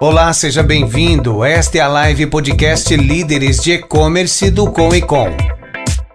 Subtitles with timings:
[0.00, 1.44] Olá, seja bem-vindo.
[1.44, 5.26] Esta é a live podcast Líderes de E-Commerce do Com e Com.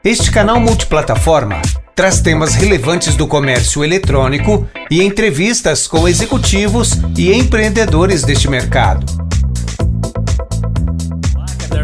[0.02, 1.61] Este canal multiplataforma
[1.93, 9.05] traz temas relevantes do comércio eletrônico e entrevistas com executivos e empreendedores deste mercado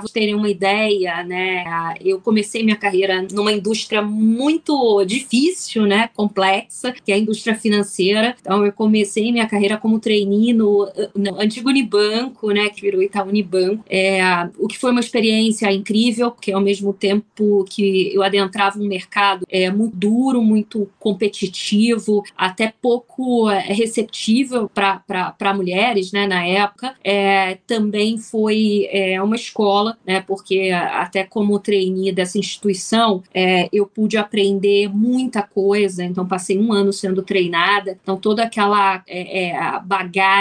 [0.00, 1.94] vocês terem uma ideia ideia, né?
[2.00, 6.10] Eu comecei minha carreira numa indústria muito difícil, né?
[6.14, 8.36] Complexa, que é a indústria financeira.
[8.40, 13.02] Então, eu comecei minha carreira como trainee no no, no antigo Unibanco, né, que virou
[13.02, 14.20] Itaú Unibanco, é,
[14.58, 19.46] o que foi uma experiência incrível, porque ao mesmo tempo que eu adentrava um mercado
[19.48, 27.58] é, muito duro, muito competitivo, até pouco é, receptível para mulheres, né, na época, é,
[27.66, 34.16] também foi é, uma escola, né, porque até como trainee dessa instituição, é, eu pude
[34.16, 39.80] aprender muita coisa, então passei um ano sendo treinada, então toda aquela é, é,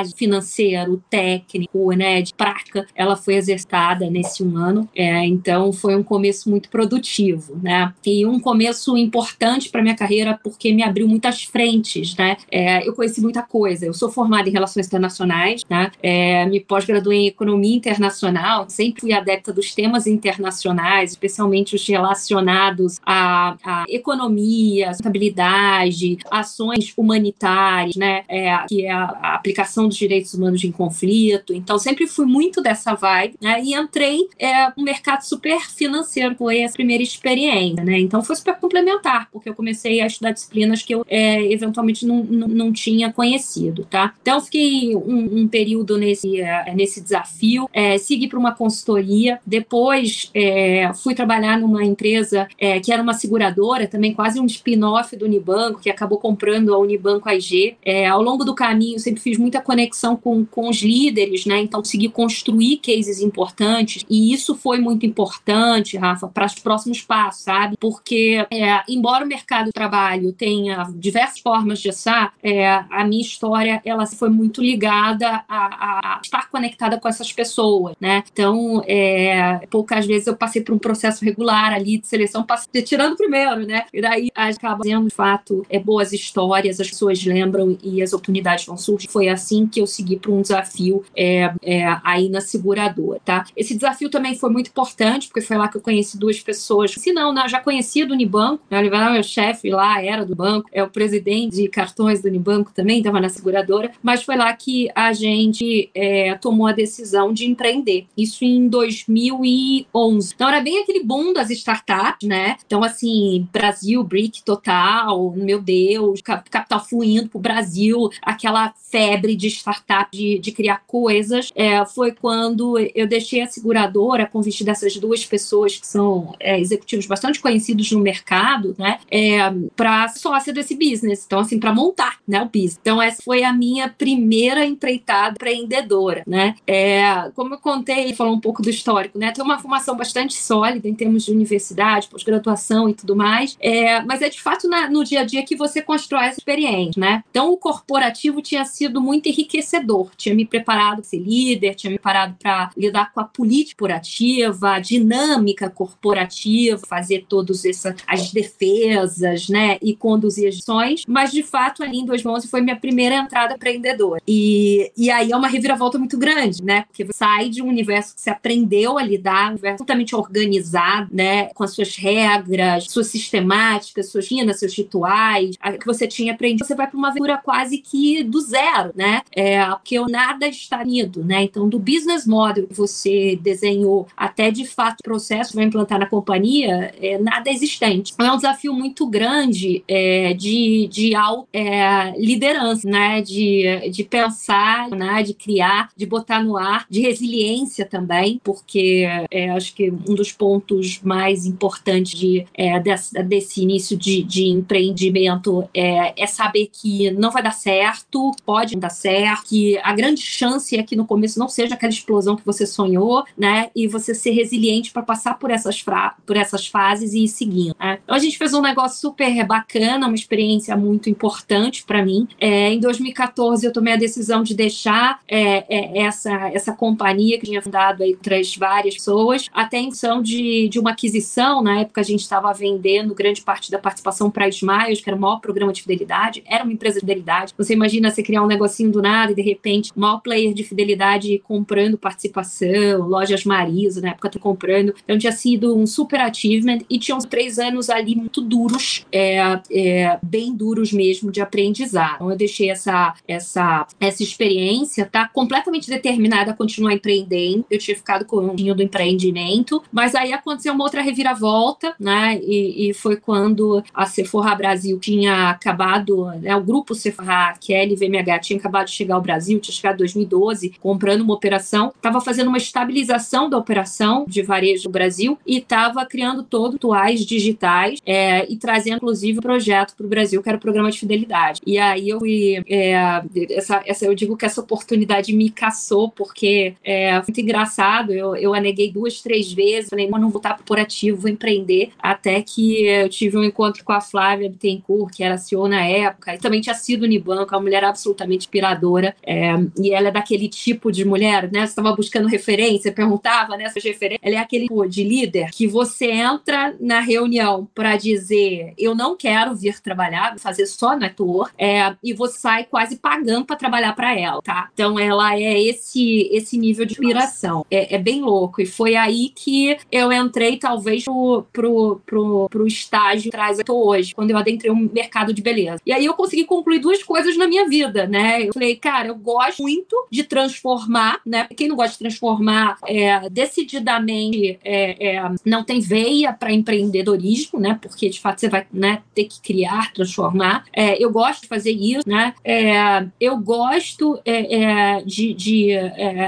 [0.05, 5.95] bagagem financeira, técnico, né, de prática, ela foi exercitada nesse um ano, é, então foi
[5.95, 11.07] um começo muito produtivo, né, e um começo importante para minha carreira porque me abriu
[11.07, 15.91] muitas frentes, né, é, eu conheci muita coisa, eu sou formada em relações internacionais, né,
[16.01, 22.99] é, me pós-graduei em economia internacional, sempre fui adepta dos temas internacionais, especialmente os relacionados
[23.05, 30.71] à, à economia, estabilidade, ações humanitárias, né, é, que é a, aplicação direitos humanos em
[30.71, 31.53] conflito.
[31.53, 36.59] Então, sempre fui muito dessa vibe, né, e entrei é, no mercado super financeiro, foi
[36.59, 40.93] essa primeira experiência, né, então foi super complementar, porque eu comecei a estudar disciplinas que
[40.93, 44.13] eu é, eventualmente não, não, não, tinha conhecido, tá?
[44.21, 50.29] Então, fiquei um, um período nesse, é, nesse desafio, é, segui para uma consultoria, depois
[50.33, 55.25] é, fui trabalhar numa empresa é, que era uma seguradora, também quase um spin-off do
[55.25, 57.77] Unibanco, que acabou comprando a Unibanco AG.
[57.83, 59.84] É, ao longo do caminho, sempre fiz muita conexão
[60.15, 61.59] com, com os líderes, né?
[61.59, 67.43] Então, consegui construir cases importantes, e isso foi muito importante, Rafa, para os próximos passos,
[67.43, 67.77] sabe?
[67.79, 73.21] Porque, é, embora o mercado de trabalho tenha diversas formas de estar, é, a minha
[73.21, 78.23] história ela foi muito ligada a, a, estar conectada com essas pessoas, né?
[78.31, 83.15] Então, é, poucas vezes eu passei por um processo regular ali de seleção, passei, tirando
[83.15, 83.85] primeiro, né?
[83.93, 88.65] E daí acaba sendo, de fato, é, boas histórias, as pessoas lembram e as oportunidades
[88.65, 89.07] vão surgir.
[89.07, 93.45] Foi assim que eu segui para um desafio é, é, aí na seguradora, tá?
[93.57, 96.91] Esse desafio também foi muito importante, porque foi lá que eu conheci duas pessoas.
[96.91, 98.79] Se não, não já conhecia do Unibanco, né?
[98.79, 102.99] o meu chefe lá era do banco, é o presidente de cartões do Unibanco também,
[102.99, 108.05] estava na seguradora, mas foi lá que a gente é, tomou a decisão de empreender.
[108.17, 110.33] Isso em 2011.
[110.33, 112.55] Então era bem aquele boom das startups, né?
[112.65, 119.47] Então, assim, Brasil, BRIC total, meu Deus, capital fluindo para o Brasil, aquela febre de
[119.65, 121.51] startup, de, de criar coisas.
[121.55, 127.05] É, foi quando eu deixei a seguradora, convite dessas duas pessoas que são é, executivos
[127.05, 128.99] bastante conhecidos no mercado, né?
[129.09, 129.37] É,
[129.75, 131.23] para sócia desse business.
[131.25, 132.79] Então, assim, para montar né, o business.
[132.81, 136.55] Então, essa foi a minha primeira empreitada empreendedora, né?
[136.67, 139.31] É, como eu contei, falou um pouco do histórico, né?
[139.31, 144.21] Tem uma formação bastante sólida em termos de universidade, pós-graduação e tudo mais, é, mas
[144.21, 147.23] é de fato na, no dia a dia que você constrói essa experiência, né?
[147.29, 151.97] Então, o corporativo tinha sido muito enriquecedor, tinha me preparado para ser líder, tinha me
[151.97, 159.49] preparado para lidar com a política corporativa, a dinâmica corporativa, fazer todas essas as defesas,
[159.49, 159.77] né?
[159.81, 164.21] E conduzir as ações, mas de fato ali em 2011 foi minha primeira entrada empreendedora.
[164.27, 166.83] E, e aí é uma reviravolta muito grande, né?
[166.83, 171.45] Porque sai de um universo que você aprendeu a lidar, um universo totalmente organizado, né?
[171.53, 176.65] Com as suas regras, suas sistemáticas, suas rotinas, seus rituais, que você tinha aprendido.
[176.65, 179.21] Você vai para uma aventura quase que do zero, né?
[179.31, 179.44] É,
[179.79, 181.43] porque nada está unido, né?
[181.43, 185.99] Então, do business model que você desenhou até de fato o processo que vai implantar
[185.99, 188.13] na companhia, é, nada é existente.
[188.17, 191.13] É um desafio muito grande é, de, de
[191.53, 193.21] é, liderança, né?
[193.21, 195.23] De, de pensar, né?
[195.23, 200.31] de criar, de botar no ar, de resiliência também, porque é, acho que um dos
[200.31, 207.11] pontos mais importantes de, é, desse, desse início de, de empreendimento é, é saber que
[207.11, 211.05] não vai dar certo, pode não dar certo, que a grande chance é que no
[211.05, 213.69] começo não seja aquela explosão que você sonhou, né?
[213.75, 215.83] E você ser resiliente para passar por essas,
[216.25, 217.75] por essas fases e ir seguindo.
[217.79, 217.99] Né?
[218.03, 222.27] Então a gente fez um negócio super bacana, uma experiência muito importante para mim.
[222.39, 227.45] É, em 2014 eu tomei a decisão de deixar é, é, essa, essa companhia que
[227.45, 228.17] tinha fundado aí
[228.57, 231.61] várias pessoas, até em função de, de uma aquisição.
[231.61, 235.17] Na época a gente estava vendendo grande parte da participação para a Smiles, que era
[235.17, 237.53] o maior programa de fidelidade, era uma empresa de fidelidade.
[237.57, 241.41] Você imagina você criar um negocinho do nada e de repente maior player de fidelidade
[241.43, 244.93] comprando participação, lojas Marisa, na época, comprando.
[245.03, 249.59] Então tinha sido um super achievement e tinha uns três anos ali muito duros, é,
[249.71, 252.15] é, bem duros mesmo de aprendizado.
[252.15, 255.27] Então eu deixei essa, essa, essa experiência, tá?
[255.29, 257.65] Completamente determinada a continuar empreendendo.
[257.69, 262.39] Eu tinha ficado com o do empreendimento, mas aí aconteceu uma outra reviravolta, né?
[262.41, 266.55] E, e foi quando a Sephora Brasil tinha acabado, né?
[266.55, 269.99] O grupo Sephora, que é LVMH, tinha acabado de chegar ao Brasil, tinha chegado em
[269.99, 275.57] 2012, comprando uma operação, estava fazendo uma estabilização da operação de varejo do Brasil e
[275.57, 280.49] estava criando todo atuais digitais é, e trazendo, inclusive, um projeto para o Brasil, que
[280.49, 281.61] era o programa de fidelidade.
[281.65, 282.63] E aí eu fui.
[282.67, 283.21] É,
[283.51, 288.11] essa, essa, eu digo que essa oportunidade me caçou, porque é muito engraçado.
[288.11, 292.85] Eu, eu aneguei duas, três vezes, falei, não vou voltar corporativo, vou empreender, até que
[292.85, 296.61] eu tive um encontro com a Flávia Bittencourt, que era CEO na época, e também
[296.61, 301.51] tinha sido Unibanco, uma mulher absolutamente inspiradora, é, e ela é daquele tipo de mulher,
[301.51, 301.61] né?
[301.61, 303.65] Você estava buscando referência, perguntava, né?
[303.75, 304.19] referências.
[304.21, 309.15] Ela é aquele tipo de líder que você entra na reunião para dizer eu não
[309.15, 314.17] quero vir trabalhar, fazer só network, é, e você sai quase pagando para trabalhar para
[314.17, 314.69] ela, tá?
[314.73, 317.65] Então ela é esse esse nível de inspiração.
[317.69, 318.61] É, é, bem louco.
[318.61, 324.31] E foi aí que eu entrei, talvez, pro, pro, pro, pro estágio traz hoje, quando
[324.31, 325.81] eu adentrei o mercado de beleza.
[325.85, 328.43] E aí eu consegui concluir duas coisas na minha vida, né?
[328.43, 331.47] Eu falei, cara, eu gosto muito de transformar, né?
[331.57, 337.79] Quem não gosta de transformar é, decididamente é, é, não tem veia para empreendedorismo, né?
[337.81, 340.65] Porque de fato você vai né, ter que criar, transformar.
[340.71, 342.35] É, eu gosto de fazer isso, né?
[342.43, 345.69] É, eu gosto é, de, de,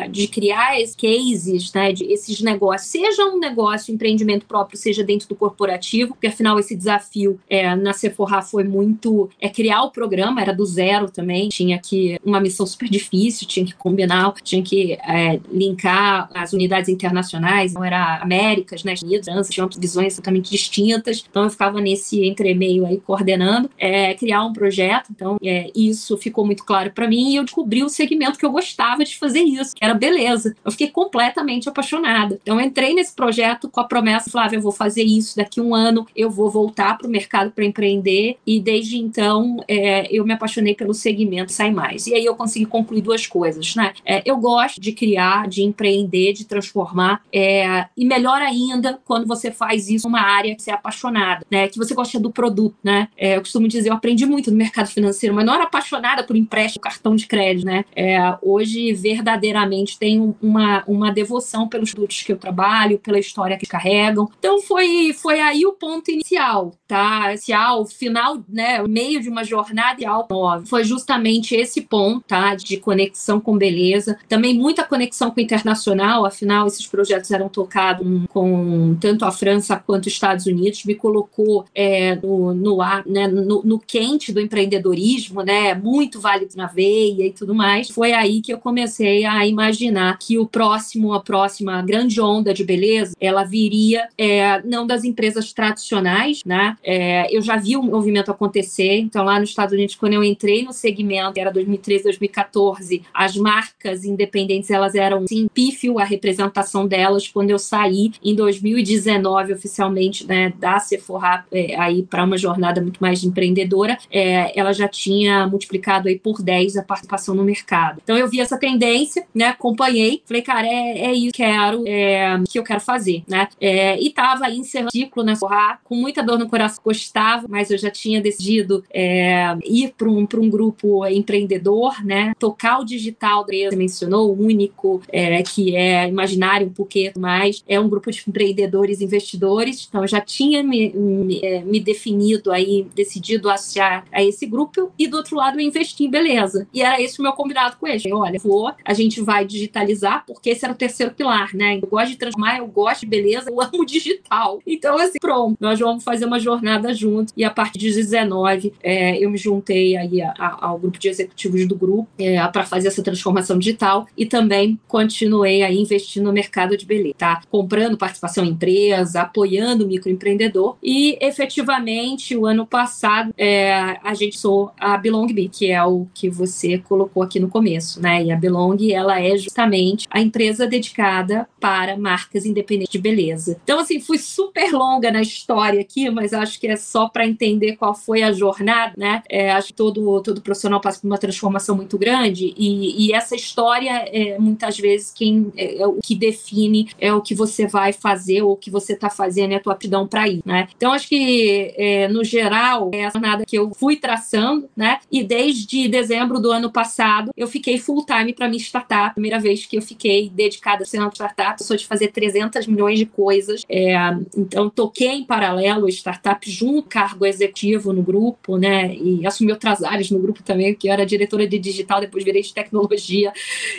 [0.10, 1.94] de criar esses cases, né?
[1.94, 6.58] De esses negócios, seja um negócio, um empreendimento próprio, seja dentro do corporativo, porque afinal
[6.58, 7.40] esse desafio
[7.84, 12.47] na Sephora foi muito é criar o programa, era do zero também, tinha que uma
[12.48, 18.20] missão super difícil, tinha que combinar, tinha que é, linkar as unidades internacionais, não era
[18.22, 24.14] Américas, né, Unidos, tinham visões totalmente distintas, então eu ficava nesse entremeio aí coordenando, é,
[24.16, 27.90] criar um projeto, então é, isso ficou muito claro para mim e eu descobri o
[27.90, 30.56] segmento que eu gostava de fazer isso, que era beleza.
[30.64, 32.40] Eu fiquei completamente apaixonada.
[32.42, 35.76] Então eu entrei nesse projeto com a promessa, Flávia, eu vou fazer isso daqui um
[35.76, 40.34] ano, eu vou voltar para o mercado para empreender e desde então é, eu me
[40.34, 42.08] apaixonei pelo segmento Sai Mais.
[42.08, 43.94] E aí eu consegui concluir duas coisas, né?
[44.06, 49.52] É, eu gosto de criar, de empreender, de transformar é, e melhor ainda quando você
[49.52, 51.68] faz isso numa área que você é apaixonada, né?
[51.68, 53.10] Que você gosta do produto, né?
[53.18, 56.36] É, eu costumo dizer, eu aprendi muito no mercado financeiro, mas não era apaixonada por
[56.36, 57.84] empréstimo, cartão de crédito, né?
[57.96, 63.66] É, hoje, verdadeiramente, tenho uma, uma devoção pelos produtos que eu trabalho, pela história que
[63.66, 64.30] carregam.
[64.38, 67.30] Então, foi, foi aí o ponto inicial, tá?
[67.30, 68.84] Inicial, final, né?
[68.88, 69.98] Meio de uma jornada
[70.30, 70.66] nova.
[70.66, 72.56] Foi justamente esse ponto, tá?
[72.56, 74.18] De conexão com beleza.
[74.28, 79.76] Também muita conexão com o internacional, afinal, esses projetos eram tocados com tanto a França
[79.78, 85.42] quanto os Estados Unidos, me colocou é, no, no, né, no, no, quente do empreendedorismo,
[85.42, 87.90] né, muito válido na veia e tudo mais.
[87.90, 92.64] Foi aí que eu comecei a imaginar que o próximo, a próxima grande onda de
[92.64, 96.76] beleza, ela viria é, não das empresas tradicionais, né?
[96.84, 100.64] É, eu já vi o movimento acontecer, então lá nos Estados Unidos, quando eu entrei
[100.64, 107.28] no segmento, era 2013, 2014, as marcas independentes, elas eram, sim, pífio a representação delas.
[107.28, 113.00] Quando eu saí em 2019, oficialmente, né, da Sephora é, aí para uma jornada muito
[113.00, 118.00] mais empreendedora, é, ela já tinha multiplicado aí por 10 a participação no mercado.
[118.04, 122.42] Então eu vi essa tendência, né, acompanhei, falei, cara, é, é isso que quero, é,
[122.50, 123.48] que eu quero fazer, né?
[123.60, 127.72] É, e tava aí encerrando ciclo na Sephora, com muita dor no coração, gostava, mas
[127.72, 132.34] eu já tinha decidido é, ir para um, um grupo empreendedor, né?
[132.40, 137.80] Tocar o digital, você mencionou, o único, é, que é Imaginário, um pouquinho mais, é
[137.80, 142.88] um grupo de empreendedores investidores, então eu já tinha me, me, é, me definido aí,
[142.96, 146.68] decidido associar a esse grupo, e do outro lado eu investi em beleza.
[146.74, 148.04] E era esse o meu combinado com eles.
[148.12, 151.80] Olha, vou, a gente vai digitalizar, porque esse era o terceiro pilar, né?
[151.82, 154.62] Eu gosto de transformar, eu gosto de beleza, eu amo digital.
[154.66, 157.34] Então, assim, pronto, nós vamos fazer uma jornada juntos.
[157.36, 161.10] E a partir de 19, é, eu me juntei aí a, a, ao grupo de
[161.10, 161.87] executivos do grupo
[162.20, 167.16] é, para fazer essa transformação digital e também continuei aí investindo no mercado de beleza,
[167.18, 167.42] tá?
[167.50, 174.38] Comprando participação em empresa, apoiando o microempreendedor e efetivamente o ano passado é, a gente
[174.38, 178.24] sou a Belong Be, que é o que você colocou aqui no começo, né?
[178.24, 183.60] E a Belong ela é justamente a empresa dedicada para marcas independentes de beleza.
[183.64, 187.76] Então assim fui super longa na história aqui, mas acho que é só para entender
[187.76, 189.22] qual foi a jornada, né?
[189.30, 193.36] É, acho que todo todo profissional passa por uma transformação muito grande e, e essa
[193.36, 197.94] história é muitas vezes quem é, é o que define é o que você vai
[197.94, 200.68] fazer ou o que você está fazendo, é a tua aptidão para ir, né?
[200.76, 205.00] Então, acho que, é, no geral, é a jornada que eu fui traçando, né?
[205.12, 209.14] E desde dezembro do ano passado, eu fiquei full time para minha startup.
[209.14, 211.64] Primeira vez que eu fiquei dedicada a ser uma startup.
[211.64, 213.64] Sou de fazer 300 milhões de coisas.
[213.70, 213.96] É,
[214.36, 218.96] então, toquei em paralelo startup junto cargo executivo no grupo, né?
[218.96, 222.42] E assumi outras áreas no grupo também, que eu era diretora de digital, depois virei
[222.42, 223.32] de tecnologia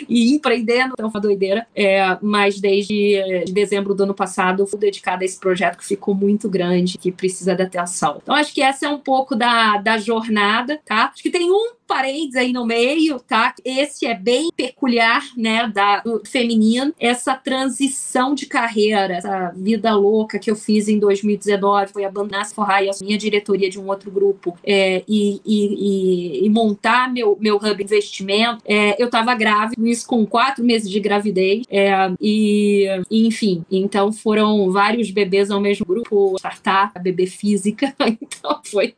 [0.07, 1.67] e empreendendo, então uma doideira.
[1.75, 6.49] É, mas desde dezembro do ano passado, fui dedicada a esse projeto que ficou muito
[6.49, 8.19] grande, que precisa da atenção.
[8.21, 11.11] Então, acho que essa é um pouco da, da jornada, tá?
[11.13, 13.55] Acho que tem um paredes aí no meio, tá?
[13.65, 16.93] Esse é bem peculiar, né, da, do feminino.
[16.99, 22.45] Essa transição de carreira, essa vida louca que eu fiz em 2019, foi abandonar a
[22.45, 27.55] Forrai, a minha diretoria de um outro grupo, é, e, e, e, montar meu, meu
[27.55, 28.61] hub de investimento.
[28.67, 31.89] É, eu estava grávida, isso com quatro meses de gravidez, é,
[32.21, 38.93] e, enfim, então foram vários bebês ao mesmo grupo, startup, bebê física, então foi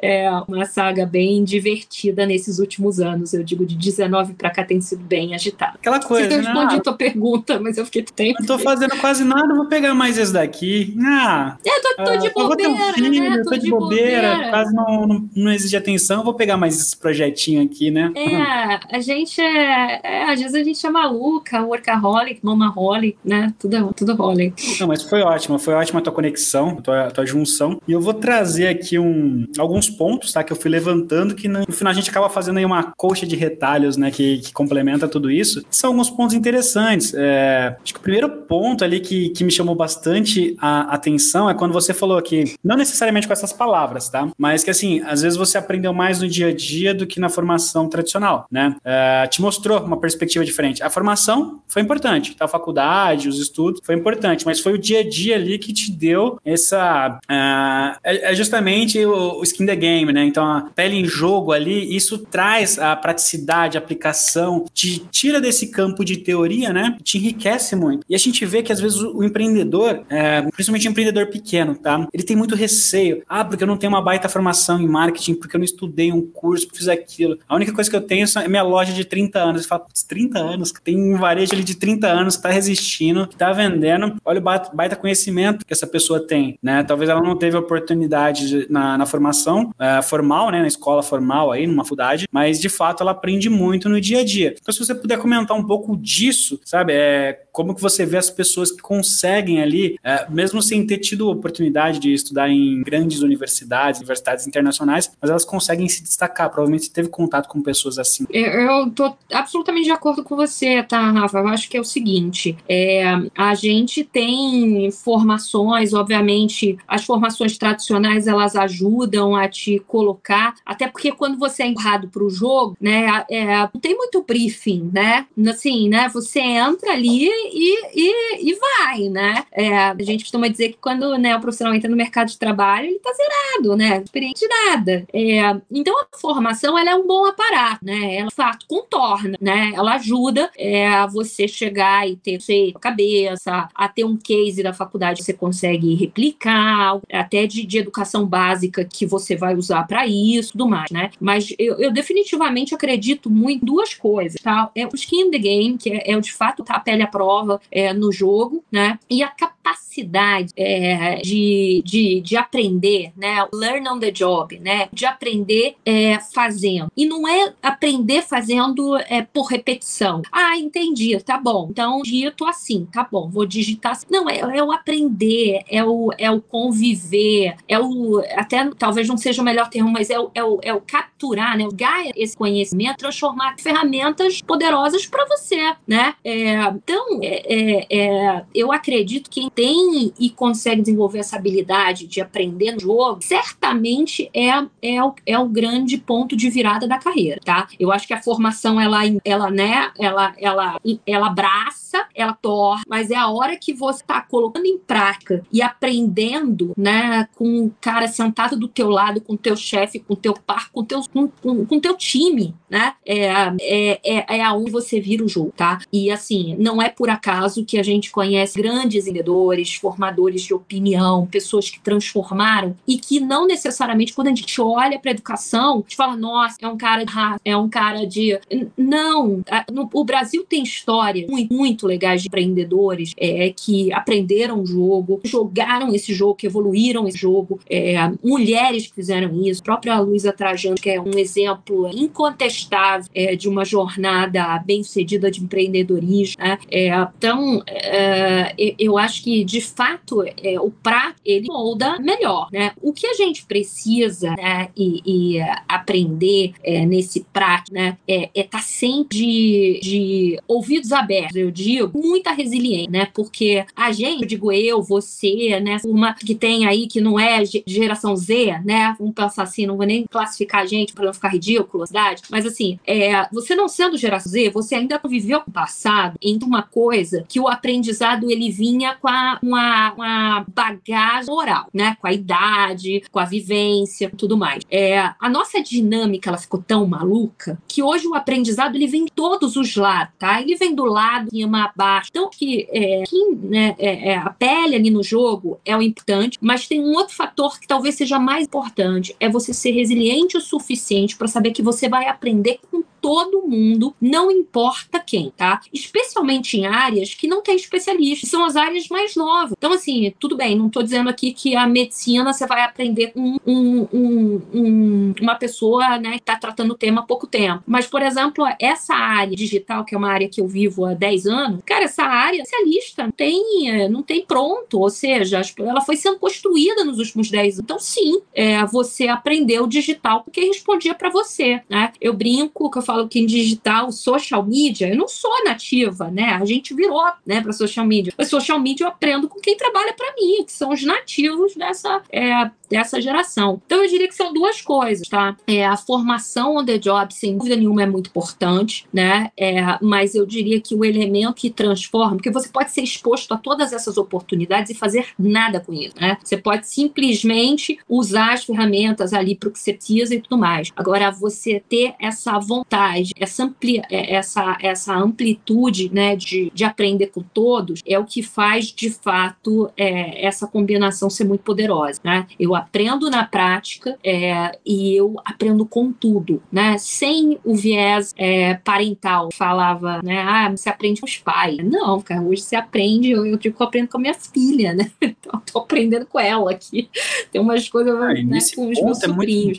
[0.00, 3.34] é, uma saga bem divertida nesses últimos anos.
[3.34, 5.74] Eu digo, de 19 para cá tem sido bem agitada.
[5.74, 6.32] Aquela coisa.
[6.32, 6.80] Eu respondi né?
[6.80, 8.40] tua pergunta, mas eu fiquei tempo.
[8.40, 10.96] Não tô fazendo quase nada, vou pegar mais esse daqui.
[11.04, 12.70] Ah, é, tô, tô de bobeira.
[12.70, 13.42] Um filho, né?
[13.42, 14.50] tô, tô de, de bobeira, bobeira.
[14.50, 18.12] quase não, não, não, exige atenção, vou pegar mais esse projetinho aqui, né?
[18.14, 23.52] É, a gente é, é, Às vezes a gente é maluca, workaholic, mamaholic, né?
[23.58, 24.52] Tudo, tudo rolling.
[24.80, 27.80] Não, mas foi ótimo, foi ótima a tua conexão, a tua, a tua junção.
[27.86, 30.42] E eu vou trazer aqui um, alguns pontos, tá?
[30.42, 33.96] Que eu fui levantando que no final gente acaba fazendo aí uma coxa de retalhos,
[33.96, 35.62] né, que, que complementa tudo isso.
[35.70, 37.12] São alguns pontos interessantes.
[37.14, 41.54] É, acho que o primeiro ponto ali que, que me chamou bastante a atenção é
[41.54, 44.28] quando você falou que, não necessariamente com essas palavras, tá?
[44.38, 47.28] Mas que assim, às vezes você aprendeu mais no dia a dia do que na
[47.28, 48.76] formação tradicional, né?
[48.84, 50.82] É, te mostrou uma perspectiva diferente.
[50.82, 52.46] A formação foi importante, tá?
[52.46, 55.92] a faculdade, os estudos, foi importante, mas foi o dia a dia ali que te
[55.92, 57.18] deu essa.
[57.24, 60.24] Uh, é, é, justamente o, o skin the game, né?
[60.24, 65.68] Então a pele em jogo ali isso traz a praticidade, a aplicação, te tira desse
[65.68, 66.96] campo de teoria, né?
[67.02, 68.04] Te enriquece muito.
[68.08, 72.06] E a gente vê que às vezes o, empreendedor, é, principalmente o empreendedor pequeno, tá?
[72.12, 73.22] Ele tem muito receio.
[73.28, 76.22] Ah, porque eu não tenho uma baita formação em marketing, porque eu não estudei um
[76.22, 77.38] curso, fiz aquilo.
[77.48, 79.62] A única coisa que eu tenho é minha loja de 30 anos.
[79.62, 80.72] Você fala, 30 anos?
[80.84, 84.16] Tem um varejo ali de 30 anos que tá resistindo, que tá vendendo.
[84.24, 86.82] Olha o baita conhecimento que essa pessoa tem, né?
[86.82, 90.60] Talvez ela não teve oportunidade na, na formação é, formal, né?
[90.60, 94.24] Na escola formal aí, numa faculdade, mas de fato ela aprende muito no dia a
[94.24, 94.54] dia.
[94.60, 98.30] Então, se você puder comentar um pouco disso, sabe, é, como que você vê as
[98.30, 104.00] pessoas que conseguem ali, é, mesmo sem ter tido oportunidade de estudar em grandes universidades,
[104.00, 106.50] universidades internacionais, mas elas conseguem se destacar.
[106.50, 108.26] Provavelmente teve contato com pessoas assim.
[108.30, 111.38] Eu tô absolutamente de acordo com você, tá, Rafa?
[111.38, 118.26] Eu acho que é o seguinte: é, a gente tem formações, obviamente, as formações tradicionais
[118.26, 123.24] elas ajudam a te colocar, até porque quando você é empurrado para o jogo, né,
[123.30, 125.26] é, não tem muito briefing, né?
[125.48, 126.08] Assim, né?
[126.12, 129.44] Você entra ali e, e, e vai, né?
[129.52, 132.86] É, a gente costuma dizer que quando né, o profissional entra no mercado de trabalho,
[132.86, 134.02] ele está zerado, né?
[134.04, 135.06] Experiente nada.
[135.12, 138.16] É, então a formação ela é um bom aparato, né?
[138.16, 139.72] Ela, de fato, contorna, né?
[139.74, 144.62] Ela ajuda é, a você chegar e ter sei, a cabeça, a ter um case
[144.62, 149.86] da faculdade que você consegue replicar, até de, de educação básica que você vai usar
[149.86, 151.10] para isso, tudo mais, né?
[151.20, 154.70] Mas eu, eu, definitivamente acredito muito em duas coisas, tá?
[154.74, 157.06] É o skin in the game, que é, é de fato tá a pele à
[157.06, 158.98] prova é, no jogo, né?
[159.08, 163.46] E a capacidade é, de, de, de aprender, né?
[163.52, 164.88] Learn on the job, né?
[164.92, 166.90] De aprender é, fazendo.
[166.96, 170.22] E não é aprender fazendo é, por repetição.
[170.30, 171.68] Ah, entendi, tá bom.
[171.70, 173.92] Então, um dia eu tô assim, tá bom, vou digitar.
[173.92, 174.06] Assim.
[174.10, 178.22] Não, é, é o aprender, é o, é o conviver, é o.
[178.36, 181.35] Até talvez não seja o melhor termo, mas é o, é o, é o capturar,
[181.36, 181.68] né?
[181.72, 186.14] Ganhar esse conhecimento, transformar em ferramentas poderosas para você, né?
[186.24, 192.06] É, então, é, é, é, eu acredito que quem tem e consegue desenvolver essa habilidade
[192.06, 194.48] de aprender no jogo, certamente é,
[194.80, 197.68] é, o, é o grande ponto de virada da carreira, tá?
[197.78, 203.10] Eu acho que a formação, ela, ela né, ela, ela, ela abraça, ela torna, mas
[203.10, 208.08] é a hora que você tá colocando em prática e aprendendo, né, com o cara
[208.08, 211.02] sentado do teu lado, com o teu chefe, com o teu par, com o teu,
[211.12, 212.94] com, com, teu time, né?
[213.04, 213.26] É,
[213.60, 215.80] é, é, é aonde você vira o jogo, tá?
[215.92, 221.26] E assim, não é por acaso que a gente conhece grandes vendedores, formadores de opinião,
[221.26, 225.96] pessoas que transformaram e que não necessariamente quando a gente olha para educação, a gente
[225.96, 228.38] fala, nossa, é um cara de raça, é um cara de.
[228.76, 234.66] Não, no, o Brasil tem histórias muito, muito legais de empreendedores é, que aprenderam o
[234.66, 239.98] jogo, jogaram esse jogo, que evoluíram esse jogo, é, mulheres que fizeram isso, a própria
[240.00, 246.36] Luísa Trajano, que é um exemplo incontestável é, de uma jornada bem sucedida de empreendedorismo.
[246.38, 246.58] Né?
[246.70, 252.48] É, então, é, eu acho que, de fato, é, o prato ele molda melhor.
[252.52, 252.72] Né?
[252.80, 258.58] O que a gente precisa né, e, e aprender é, nesse prático, né, é estar
[258.58, 264.28] tá sempre de, de ouvidos abertos, eu digo, muita resiliência, né, porque a gente, eu
[264.28, 269.14] digo eu, você, né, turma que tem aí que não é geração Z, né, vamos
[269.14, 272.78] pensar assim, não vou nem classificar a gente para não ficar ridículo, cidade, mas assim,
[272.86, 277.40] é, você não sendo geração Z, você ainda viveu o passado em uma coisa que
[277.40, 283.18] o aprendizado ele vinha com a, uma, uma bagagem moral, né, com a idade, com
[283.18, 284.62] a vivência, tudo mais.
[284.70, 289.12] É, a nossa dinâmica ela ficou tão maluca que hoje o aprendizado ele vem de
[289.12, 290.40] todos os lados, tá?
[290.40, 292.10] Ele vem do lado, cima, abaixo.
[292.10, 296.38] Então que, é, que né, é, é, a pele ali no jogo é o importante,
[296.40, 300.40] mas tem um outro fator que talvez seja mais importante, é você ser resiliente o
[300.40, 305.60] suficiente para saber que você vai aprender com todo mundo, não importa quem, tá?
[305.72, 309.52] Especialmente em áreas que não tem especialistas, são as áreas mais novas.
[309.56, 313.36] Então, assim, tudo bem, não estou dizendo aqui que a medicina você vai aprender com
[313.46, 317.62] um, um, um, uma pessoa né, que está tratando o tema há pouco tempo.
[317.64, 321.26] Mas, por exemplo, essa área digital, que é uma área que eu vivo há 10
[321.26, 326.18] anos, cara, essa área especialista não tem, não tem pronto, ou seja, ela foi sendo
[326.18, 327.64] construída nos últimos 10 anos.
[327.64, 331.62] Então, sim, é, você aprendeu digital porque respondia para você.
[331.70, 331.92] Né?
[332.00, 336.10] Eu brinco que eu falo falo que em digital, social media, eu não sou nativa,
[336.10, 336.30] né?
[336.40, 338.12] A gente virou, né, para social media.
[338.16, 342.02] Mas social media eu aprendo com quem trabalha para mim, que são os nativos dessa,
[342.10, 343.60] é, dessa geração.
[343.66, 345.36] Então eu diria que são duas coisas, tá?
[345.46, 349.30] É, a formação on the job, sem dúvida nenhuma, é muito importante, né?
[349.36, 353.36] É, mas eu diria que o elemento que transforma, porque você pode ser exposto a
[353.36, 356.16] todas essas oportunidades e fazer nada com isso, né?
[356.22, 360.72] Você pode simplesmente usar as ferramentas ali para o que você precisa e tudo mais.
[360.76, 362.85] Agora, você ter essa vontade
[363.18, 363.54] essa,
[363.90, 368.90] é, essa, essa amplitude né, de, de aprender com todos, é o que faz, de
[368.90, 372.00] fato, é, essa combinação ser muito poderosa.
[372.04, 372.26] Né?
[372.38, 376.76] Eu aprendo na prática é, e eu aprendo com tudo, né?
[376.78, 379.28] sem o viés é, parental.
[379.32, 380.20] Falava, né?
[380.20, 381.56] ah, você aprende com os pais.
[381.58, 384.74] Não, cara, hoje você aprende, eu, eu digo que eu aprendo com a minha filha,
[384.74, 384.90] né?
[385.18, 386.88] Então, tô aprendendo com ela aqui.
[387.32, 389.58] Tem umas coisas ah, né, com os meus é sobrinhos.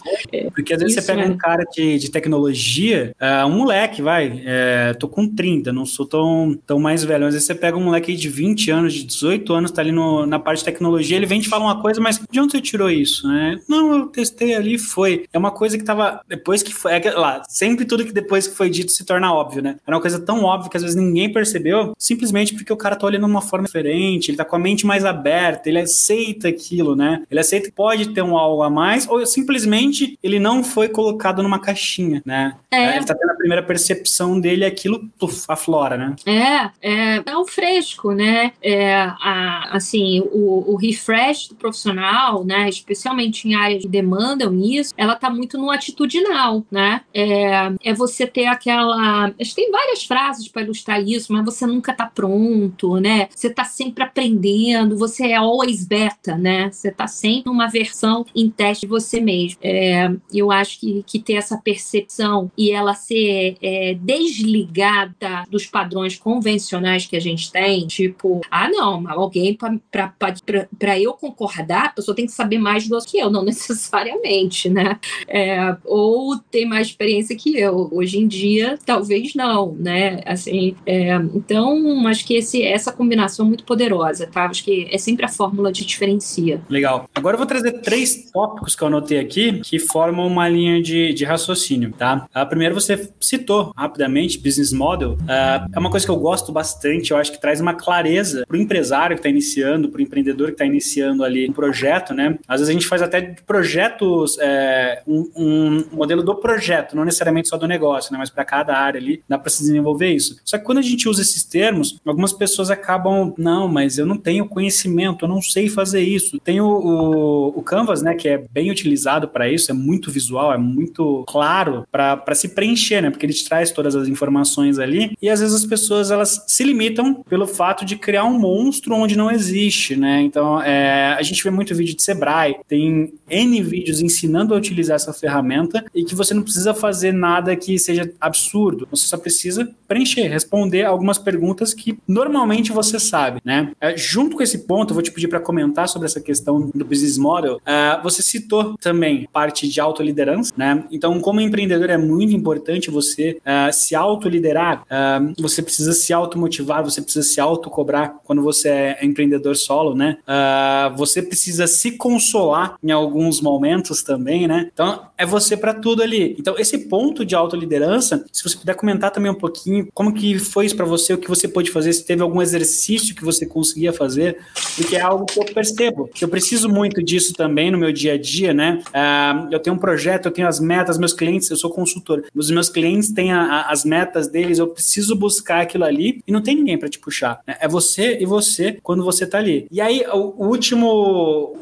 [0.53, 4.93] Porque às vezes você pega um cara de, de tecnologia é, um moleque, vai, é,
[4.93, 8.15] tô com 30, não sou tão, tão mais velho, mas aí você pega um moleque
[8.15, 11.39] de 20 anos, de 18 anos, tá ali no, na parte de tecnologia, ele vem
[11.39, 13.59] te falar uma coisa, mas de onde você tirou isso, né?
[13.67, 15.25] Não, eu testei ali, foi.
[15.31, 18.55] É uma coisa que tava, depois que foi, é, lá, sempre tudo que depois que
[18.55, 19.77] foi dito se torna óbvio, né?
[19.85, 23.05] Era uma coisa tão óbvia que às vezes ninguém percebeu, simplesmente porque o cara tá
[23.05, 26.95] olhando de uma forma diferente, ele tá com a mente mais aberta, ele aceita aquilo,
[26.95, 27.23] né?
[27.29, 31.43] Ele aceita que pode ter um algo a mais, ou simplesmente ele não foi colocado
[31.43, 32.55] numa caixinha, né?
[32.71, 32.96] É.
[32.97, 36.15] Ele tá tendo a primeira percepção dele, aquilo puf, aflora, né?
[36.25, 38.51] É, é, é o fresco, né?
[38.61, 42.69] É, a, assim, o, o refresh do profissional, né?
[42.69, 47.01] Especialmente em áreas que demandam isso, ela tá muito no atitudinal, né?
[47.13, 49.31] É, é você ter aquela.
[49.55, 53.27] Tem várias frases para ilustrar isso, mas você nunca tá pronto, né?
[53.33, 56.69] Você tá sempre aprendendo, você é always beta, né?
[56.71, 59.59] Você tá sempre numa versão em teste de você mesmo.
[59.61, 66.15] É, eu acho que, que ter essa percepção e ela ser é, desligada dos padrões
[66.15, 72.25] convencionais que a gente tem, tipo, ah, não, alguém para eu concordar, a pessoa tem
[72.25, 74.99] que saber mais do que eu, não necessariamente, né?
[75.27, 77.89] É, ou tem mais experiência que eu.
[77.91, 80.21] Hoje em dia, talvez não, né?
[80.25, 84.45] Assim, é, então, acho que esse, essa combinação é muito poderosa, tá?
[84.45, 86.61] Acho que é sempre a fórmula de diferencia.
[86.69, 87.09] Legal.
[87.13, 91.13] Agora eu vou trazer três tópicos que eu anotei aqui que formam uma linha de,
[91.13, 92.27] de raciocínio, tá?
[92.33, 97.11] A primeira você citou rapidamente, business model, uh, é uma coisa que eu gosto bastante,
[97.11, 100.47] eu acho que traz uma clareza para o empresário que está iniciando, para o empreendedor
[100.47, 102.37] que está iniciando ali um projeto, né?
[102.47, 107.47] Às vezes a gente faz até projetos, é, um, um, modelo do projeto, não necessariamente
[107.47, 108.17] só do negócio, né?
[108.17, 110.39] Mas para cada área ali dá para se desenvolver isso.
[110.43, 114.17] Só que quando a gente usa esses termos, algumas pessoas acabam, não, mas eu não
[114.17, 116.39] tenho conhecimento, eu não sei fazer isso.
[116.39, 118.15] Tem o, o, o Canvas, né?
[118.15, 123.01] Que é bem utilizado para isso, é muito visual, é muito claro para se preencher,
[123.01, 123.09] né?
[123.09, 125.15] Porque ele te traz todas as informações ali.
[125.21, 129.17] E às vezes as pessoas elas se limitam pelo fato de criar um monstro onde
[129.17, 130.21] não existe, né?
[130.21, 134.95] Então é, a gente vê muito vídeo de Sebrae, tem N vídeos ensinando a utilizar
[134.95, 138.87] essa ferramenta e que você não precisa fazer nada que seja absurdo.
[138.91, 143.71] Você só precisa preencher, responder algumas perguntas que normalmente você sabe, né?
[143.79, 146.85] É, junto com esse ponto, eu vou te pedir para comentar sobre essa questão do
[146.85, 147.61] business model.
[147.65, 150.83] É, você citou também parte de autoliderança, né?
[150.91, 156.11] Então, como empreendedor é muito importante importante você uh, se autoliderar, uh, você precisa se
[156.11, 160.17] automotivar, você precisa se autocobrar quando você é empreendedor solo, né?
[160.27, 164.69] Uh, você precisa se consolar em alguns momentos também, né?
[164.73, 166.35] Então, é você para tudo ali.
[166.39, 170.65] Então, esse ponto de autoliderança, se você puder comentar também um pouquinho como que foi
[170.65, 173.91] isso para você, o que você pôde fazer, se teve algum exercício que você conseguia
[173.91, 174.37] fazer,
[174.75, 176.09] porque é algo que eu percebo.
[176.21, 178.81] Eu preciso muito disso também no meu dia a dia, né?
[178.89, 182.51] Uh, eu tenho um projeto, eu tenho as metas, meus clientes, eu sou consultor, os
[182.51, 186.41] meus clientes têm a, a, as metas deles, eu preciso buscar aquilo ali e não
[186.41, 187.41] tem ninguém para te puxar.
[187.47, 187.55] Né?
[187.59, 189.67] É você e você quando você tá ali.
[189.71, 190.87] E aí, o, o último,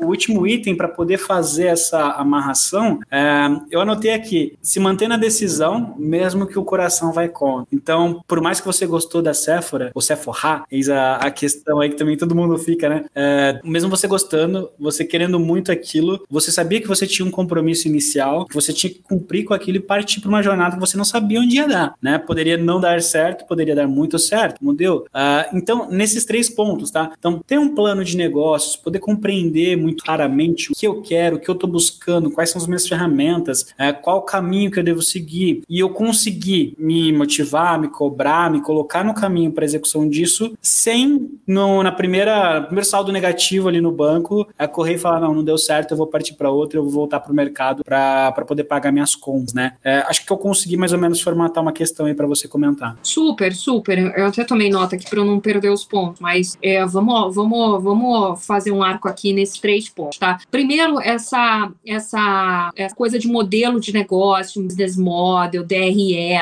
[0.02, 5.18] o último item para poder fazer essa amarração, é, eu anotei aqui: se manter na
[5.18, 7.68] decisão, mesmo que o coração vai contra.
[7.72, 11.90] Então, por mais que você gostou da Sephora, ou Sephora, eis a, a questão aí
[11.90, 13.06] que também todo mundo fica, né?
[13.16, 17.88] É, mesmo você gostando, você querendo muito aquilo, você sabia que você tinha um compromisso
[17.88, 20.98] inicial, que você tinha que cumprir com aquilo e partir para uma jornada que você
[20.98, 22.18] não sabia onde ia dar, né?
[22.18, 25.06] Poderia não dar certo, poderia dar muito certo, não deu.
[25.14, 27.12] Uh, então, nesses três pontos, tá?
[27.18, 31.40] Então, ter um plano de negócios, poder compreender muito claramente o que eu quero, o
[31.40, 34.84] que eu estou buscando, quais são as minhas ferramentas, uh, qual o caminho que eu
[34.84, 40.08] devo seguir, e eu conseguir me motivar, me cobrar, me colocar no caminho para execução
[40.08, 45.20] disso, sem no, na primeira primeiro saldo negativo ali no banco, é correr e falar
[45.20, 47.84] não, não deu certo, eu vou partir para outra, eu vou voltar para o mercado
[47.84, 49.74] para poder pagar minhas contas, né?
[49.84, 52.98] É, acho que eu consegui mais ou menos formatar uma questão aí para você comentar.
[53.02, 53.98] Super, super.
[54.18, 58.46] Eu até tomei nota aqui para não perder os pontos, mas é, vamos, vamos, vamos
[58.46, 60.40] fazer um arco aqui nesses três pontos, tá?
[60.50, 66.34] Primeiro, essa, essa, essa coisa de modelo de negócio, business model, DRE,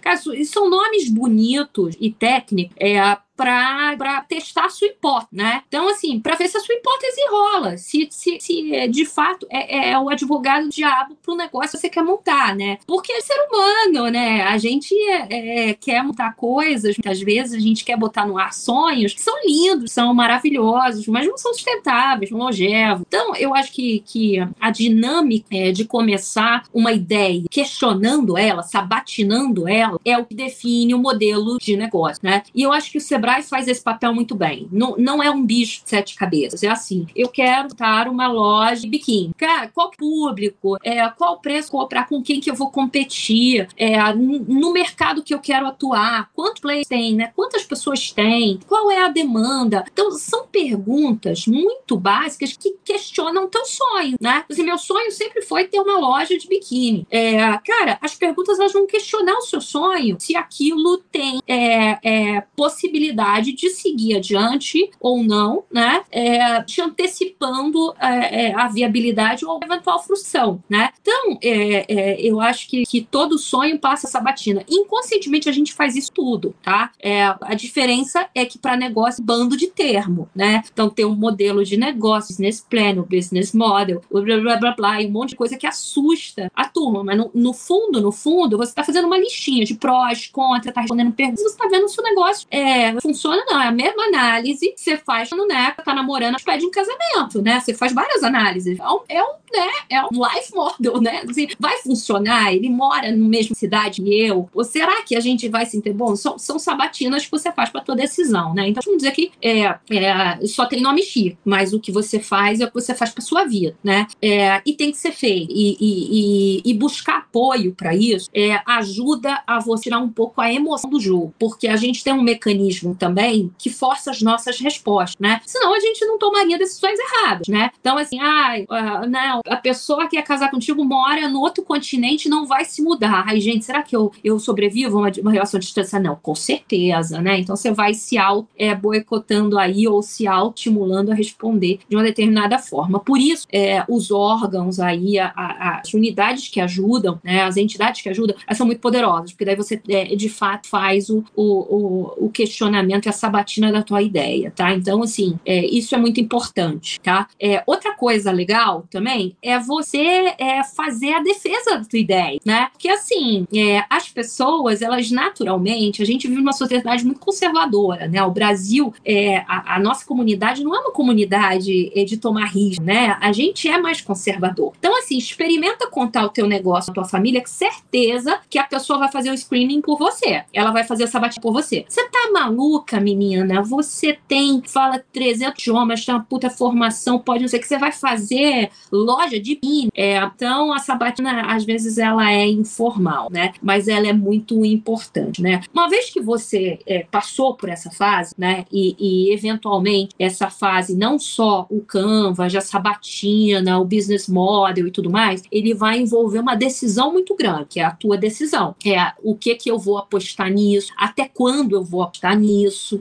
[0.00, 2.76] Cara, isso são nomes bonitos e técnicos.
[2.78, 2.98] É,
[3.40, 5.62] para testar a sua hipótese, né?
[5.66, 9.46] Então, assim, para ver se a sua hipótese rola, se, se, se é, de fato
[9.50, 12.78] é, é o advogado diabo para o negócio que você quer montar, né?
[12.86, 14.42] Porque é ser humano, né?
[14.42, 18.52] A gente é, é, quer montar coisas, muitas vezes a gente quer botar no ar
[18.52, 23.04] sonhos que são lindos, são maravilhosos, mas não são sustentáveis, não longevos.
[23.06, 29.68] Então, eu acho que, que a dinâmica é, de começar uma ideia questionando ela, sabatinando
[29.68, 32.42] ela, é o que define o modelo de negócio, né?
[32.54, 34.68] E eu acho que o Sebrae Sebrae faz esse papel muito bem.
[34.72, 36.62] Não, não é um bicho de sete cabeças.
[36.62, 39.32] É assim: eu quero estar uma loja de biquíni.
[39.36, 40.76] Cara, qual público?
[40.82, 42.08] É, qual preço comprar?
[42.08, 43.68] Com quem que eu vou competir?
[43.76, 46.30] É, no mercado que eu quero atuar?
[46.34, 47.14] Quantos players tem?
[47.14, 47.32] Né?
[47.34, 48.58] Quantas pessoas tem?
[48.66, 49.84] Qual é a demanda?
[49.92, 54.44] Então, são perguntas muito básicas que questionam teu sonho, né?
[54.50, 57.06] Assim, meu sonho sempre foi ter uma loja de biquíni.
[57.10, 62.40] É, cara, as perguntas elas vão questionar o seu sonho se aquilo tem é, é
[62.56, 66.02] possibilidade possibilidade de seguir adiante ou não, né?
[66.10, 70.90] É, te antecipando é, é, a viabilidade ou eventual frustração, né?
[71.00, 74.64] Então, é, é, eu acho que, que todo sonho passa essa batina.
[74.68, 76.90] Inconscientemente a gente faz isso tudo, tá?
[77.00, 80.62] É, a diferença é que para negócio, bando de termo, né?
[80.72, 85.06] Então tem um modelo de negócio, business plan, business model, blá blá blá blá, e
[85.06, 88.70] um monte de coisa que assusta a turma, mas no, no fundo, no fundo, você
[88.70, 92.04] está fazendo uma listinha de prós, contras, está respondendo perguntas, você está vendo se o
[92.04, 93.60] negócio é, funciona, não.
[93.60, 97.60] É a mesma análise que você faz quando, né, tá namorando, pede em casamento, né?
[97.60, 98.78] Você faz várias análises.
[98.78, 101.22] É um, é um, né, é um life model, né?
[101.28, 102.54] Assim, vai funcionar?
[102.54, 104.48] Ele mora na mesma cidade que eu?
[104.54, 105.96] Ou será que a gente vai se entender?
[105.96, 108.68] Bom, são, são sabatinas que você faz para tua decisão, né?
[108.68, 112.60] Então, vamos dizer que é, é, só tem nome chique, mas o que você faz
[112.60, 114.06] é o que você faz para sua vida, né?
[114.22, 115.52] É, e tem que ser feito.
[115.52, 120.40] E, e, e, e buscar apoio para isso é, ajuda a você tirar um pouco
[120.40, 124.58] a emoção do jogo, porque a gente tem um mecanismo também que força as nossas
[124.58, 125.40] respostas, né?
[125.46, 127.70] Senão a gente não tomaria decisões erradas, né?
[127.80, 132.46] Então, assim, ah, não, a pessoa que ia casar contigo mora no outro continente não
[132.46, 133.24] vai se mudar.
[133.26, 135.98] Ai, gente, será que eu, eu sobrevivo a uma, uma relação de distância?
[135.98, 137.38] Não, com certeza, né?
[137.38, 142.02] Então você vai se auto é, boicotando aí ou se auto-estimulando a responder de uma
[142.02, 143.00] determinada forma.
[143.00, 148.02] Por isso, é, os órgãos aí, a, a, as unidades que ajudam, né, as entidades
[148.02, 151.44] que ajudam, elas são muito poderosas, porque daí você, é, de fato, faz o, o,
[151.44, 154.72] o, o questionamento e a sabatina da tua ideia, tá?
[154.72, 157.26] Então, assim, é, isso é muito importante, tá?
[157.40, 162.68] É, outra coisa legal também é você é, fazer a defesa da tua ideia, né?
[162.72, 168.22] Porque, assim, é, as pessoas, elas naturalmente, a gente vive numa sociedade muito conservadora, né?
[168.22, 172.82] O Brasil, é, a, a nossa comunidade não é uma comunidade é, de tomar risco,
[172.82, 173.16] né?
[173.20, 174.72] A gente é mais conservador.
[174.78, 179.10] Então, assim, experimenta contar o teu negócio à tua família, certeza que a pessoa vai
[179.10, 180.44] fazer o screening por você.
[180.52, 181.84] Ela vai fazer essa sabatina por você.
[181.88, 182.69] Você tá maluco?
[182.70, 187.62] Luca, menina, você tem, fala 300 idiomas, tem uma puta formação, pode não sei o
[187.62, 189.90] que, você vai fazer loja de vinho.
[189.92, 193.52] É, então, a sabatina, às vezes, ela é informal, né?
[193.60, 195.62] Mas ela é muito importante, né?
[195.74, 198.64] Uma vez que você é, passou por essa fase, né?
[198.70, 204.90] E, e, eventualmente, essa fase, não só o Canva, a sabatina, o business model e
[204.92, 208.76] tudo mais, ele vai envolver uma decisão muito grande, que é a tua decisão.
[208.84, 212.59] É o que que eu vou apostar nisso, até quando eu vou apostar nisso,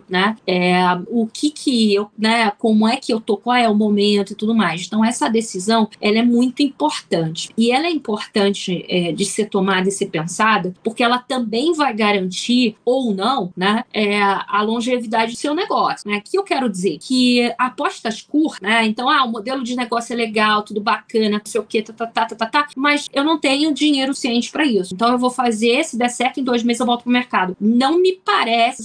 [0.10, 0.36] né?
[0.46, 2.52] É, o que que eu, né?
[2.52, 4.86] Como é que eu tô, qual é o momento e tudo mais.
[4.86, 7.50] Então, essa decisão, ela é muito importante.
[7.58, 11.94] E ela é importante é, de ser tomada e ser pensada, porque ela também vai
[11.94, 13.84] garantir, ou não, né?
[13.94, 16.22] É, a longevidade do seu negócio, né?
[16.30, 16.98] que eu quero dizer?
[17.00, 18.86] Que apostas curtas, né?
[18.86, 21.94] Então, ah, o modelo de negócio é legal, tudo bacana, não sei o quê, tá,
[21.94, 24.94] tá, tá, tá, tá, tá mas eu não tenho dinheiro suficiente para isso.
[24.94, 27.56] Então, eu vou fazer, se der certo, em dois meses eu volto pro mercado.
[27.60, 28.84] Não me parece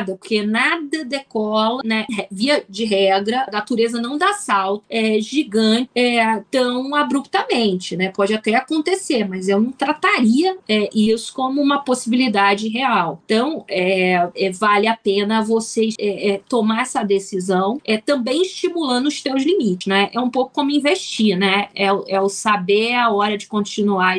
[0.00, 2.06] porque nada decola, né?
[2.30, 8.10] Via de regra, a natureza não dá salto é, gigante é, tão abruptamente, né?
[8.10, 13.20] Pode até acontecer, mas eu não trataria é, isso como uma possibilidade real.
[13.24, 19.06] Então, é, é vale a pena vocês é, é, tomar essa decisão, é também estimulando
[19.06, 20.10] os teus limites, né?
[20.12, 21.68] É um pouco como investir, né?
[21.74, 24.16] É, é o saber a hora de continuar a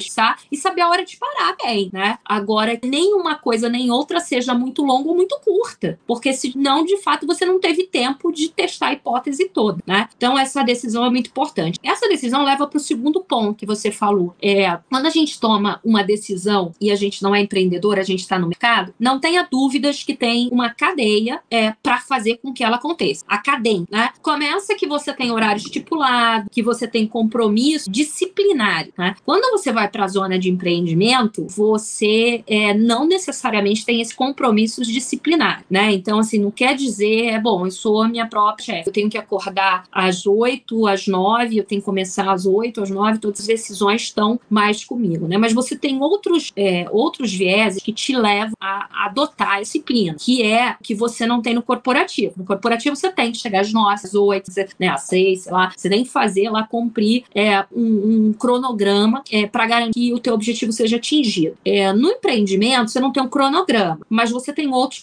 [0.51, 2.17] e saber a hora de parar bem, né?
[2.25, 5.62] Agora, nem uma coisa nem outra seja muito longa ou muito curta,
[6.05, 10.07] porque senão, de fato, você não teve tempo de testar a hipótese toda, né?
[10.15, 11.79] Então, essa decisão é muito importante.
[11.83, 14.35] Essa decisão leva para o segundo ponto que você falou.
[14.41, 18.21] É, quando a gente toma uma decisão e a gente não é empreendedor, a gente
[18.21, 22.63] está no mercado, não tenha dúvidas que tem uma cadeia é, para fazer com que
[22.63, 23.23] ela aconteça.
[23.27, 24.09] A cadeia, né?
[24.21, 29.15] Começa que você tem horário estipulado, que você tem compromisso disciplinário, né?
[29.25, 34.81] Quando você vai para a zona de empreendimento, você é, não necessariamente tem esse compromisso
[34.83, 35.91] disciplinar, né?
[35.91, 39.09] Então, assim, não quer dizer, é bom, eu sou a minha própria chefe, eu tenho
[39.09, 43.41] que acordar às oito, às nove, eu tenho que começar às oito, às nove, todas
[43.41, 45.37] as decisões estão mais comigo, né?
[45.37, 50.43] Mas você tem outros, é, outros vieses que te levam a, adotar a disciplina, que
[50.43, 52.33] é que você não tem no corporativo.
[52.37, 55.71] No corporativo você tem que chegar às nove, às oito, né, às seis, sei lá,
[55.75, 60.19] você tem que fazer lá, cumprir é, um, um cronograma é, para garantir que o
[60.19, 61.55] teu objetivo seja atingido.
[61.63, 65.01] É, no empreendimento, você não tem um cronograma, mas você tem outros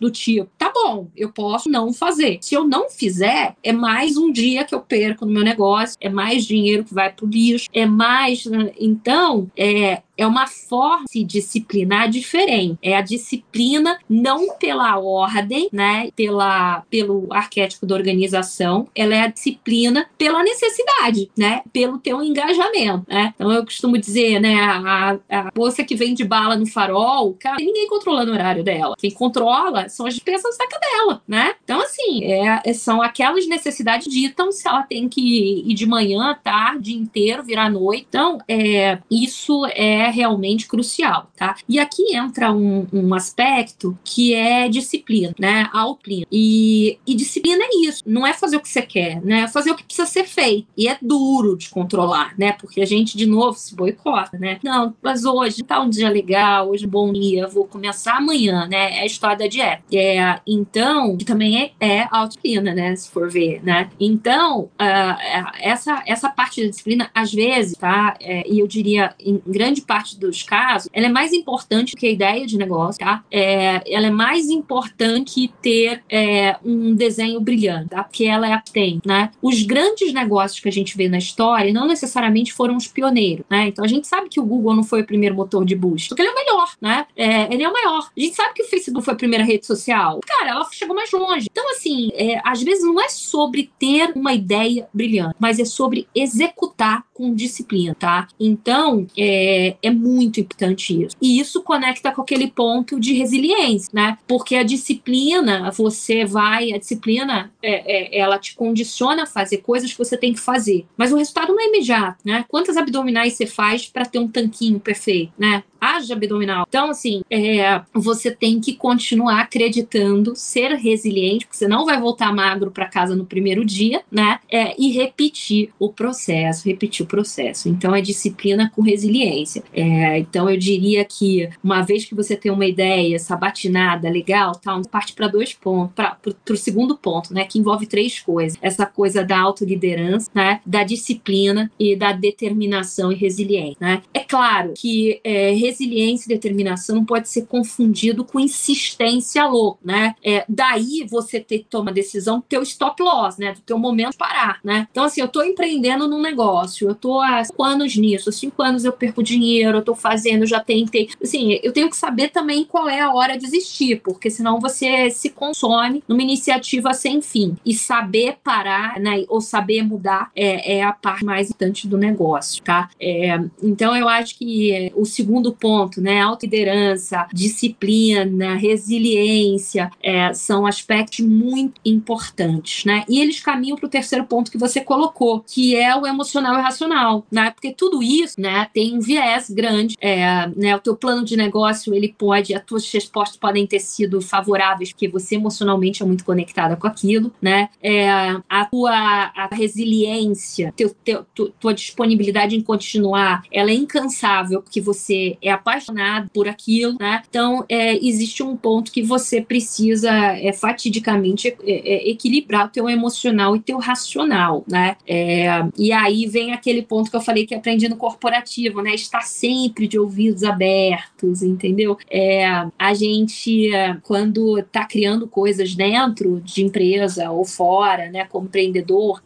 [0.00, 2.38] do tipo, tá bom, eu posso não fazer.
[2.40, 6.08] Se eu não fizer, é mais um dia que eu perco no meu negócio, é
[6.08, 8.44] mais dinheiro que vai pro lixo, é mais.
[8.46, 8.72] Né?
[8.78, 12.78] Então, é, é uma forma de disciplinar diferente.
[12.82, 19.26] É a disciplina não pela ordem, né, pela, pelo arquétipo da organização, ela é a
[19.28, 23.32] disciplina pela necessidade, né, pelo teu engajamento, né.
[23.34, 27.88] Então eu costumo dizer, né, a, a moça que vende bala no farol, cara, ninguém
[27.88, 28.96] controlando o horário dela.
[28.98, 31.54] Quem controla são as despesas da cadela, né.
[31.62, 36.94] Então assim, é, são aquelas necessidades ditam se ela tem que ir de manhã, tarde,
[36.94, 38.06] inteiro, virar noite.
[38.08, 41.56] Então, é, isso é é realmente crucial, tá?
[41.68, 45.68] E aqui entra um, um aspecto que é disciplina, né?
[45.72, 46.26] Autodisciplina.
[46.30, 49.40] E, e disciplina é isso, não é fazer o que você quer, né?
[49.40, 50.66] É fazer o que precisa ser feito.
[50.76, 52.52] E é duro de controlar, né?
[52.52, 54.58] Porque a gente, de novo, se boicota, né?
[54.62, 58.66] Não, mas hoje tá um dia legal, hoje é um bom dia, vou começar amanhã,
[58.66, 58.98] né?
[58.98, 59.82] É a história da dieta.
[59.92, 62.94] É, então, que também é, é autodisciplina, né?
[62.96, 63.90] Se for ver, né?
[63.98, 68.16] Então, uh, essa, essa parte da disciplina, às vezes, tá?
[68.20, 72.06] É, e eu diria, em grande parte, parte dos casos, ela é mais importante que
[72.06, 73.24] a ideia de negócio, tá?
[73.30, 78.04] É, ela é mais importante ter é, um desenho brilhante, tá?
[78.04, 79.30] Porque ela é, tem, né?
[79.40, 83.68] Os grandes negócios que a gente vê na história não necessariamente foram os pioneiros, né?
[83.68, 86.20] Então a gente sabe que o Google não foi o primeiro motor de busca, porque
[86.20, 87.06] ele é o melhor, né?
[87.16, 88.10] É, ele é o maior.
[88.14, 90.20] A gente sabe que o Facebook foi a primeira rede social.
[90.26, 91.48] Cara, ela chegou mais longe.
[91.50, 96.06] Então, assim, é, às vezes não é sobre ter uma ideia brilhante, mas é sobre
[96.14, 98.28] executar com disciplina, tá?
[98.38, 101.16] Então, é, é muito importante isso.
[101.20, 104.18] E isso conecta com aquele ponto de resiliência, né?
[104.28, 109.90] Porque a disciplina, você vai, a disciplina, é, é, ela te condiciona a fazer coisas
[109.90, 110.84] que você tem que fazer.
[110.96, 112.44] Mas o resultado não é imediato, né?
[112.48, 115.64] Quantas abdominais você faz para ter um tanquinho perfeito, né?
[115.80, 116.64] Haja abdominal.
[116.68, 122.34] Então, assim, é, você tem que continuar acreditando, ser resiliente, porque você não vai voltar
[122.34, 124.38] magro para casa no primeiro dia, né?
[124.50, 127.68] É, e repetir o processo, repetir o processo.
[127.68, 129.62] Então, é disciplina com resiliência.
[129.72, 134.82] É, então, eu diria que uma vez que você tem uma ideia sabatinada, legal, tal,
[134.82, 136.18] parte para dois pontos, para
[136.50, 137.44] o segundo ponto, né?
[137.44, 140.60] Que envolve três coisas: essa coisa da autoliderança, né?
[140.64, 144.02] Da disciplina e da determinação e resiliência, né?
[144.12, 150.14] É claro que é, resiliência e determinação não pode ser confundido com insistência louca, né?
[150.24, 153.52] É, daí você ter que tomar decisão do teu stop loss, né?
[153.52, 154.88] Do teu momento de parar, né?
[154.90, 158.84] Então, assim, eu tô empreendendo num negócio, eu tô há cinco anos nisso, cinco anos
[158.84, 161.08] eu perco dinheiro, eu tô fazendo, já tentei.
[161.22, 165.10] Assim, eu tenho que saber também qual é a hora de desistir, porque senão você
[165.10, 167.56] se consome numa iniciativa sem fim.
[167.64, 169.24] E saber parar, né?
[169.28, 172.90] Ou saber mudar é, é a parte mais importante do negócio, tá?
[173.00, 176.20] É, então, eu acho que o segundo ponto, né?
[176.20, 183.04] Autoliderança, disciplina, resiliência, é, são aspectos muito importantes, né?
[183.08, 186.62] E eles caminham para o terceiro ponto que você colocou, que é o emocional e
[186.62, 187.50] racional, né?
[187.50, 190.76] Porque tudo isso, né, tem um viés grande, é, né?
[190.76, 195.08] O teu plano de negócio, ele pode, as tuas respostas podem ter sido favoráveis, porque
[195.08, 197.68] você emocionalmente é muito conectada com aquilo, né?
[197.82, 198.08] É,
[198.48, 201.26] a tua a resiliência, teu, teu,
[201.60, 207.22] tua disponibilidade em continuar, ela é incansável, porque você é apaixonado por aquilo, né?
[207.28, 212.90] Então, é, existe um ponto que você precisa é, fatidicamente é, é, equilibrar o teu
[212.90, 214.96] emocional e teu racional, né?
[215.06, 215.46] É,
[215.78, 218.92] e aí vem aquele ponto que eu falei que aprendi no corporativo, né?
[218.92, 221.96] Estar sempre de ouvidos abertos, entendeu?
[222.10, 222.44] É,
[222.76, 223.70] a gente,
[224.02, 228.24] quando está criando coisas dentro de empresa ou fora, né?
[228.24, 229.22] Como empreendedor,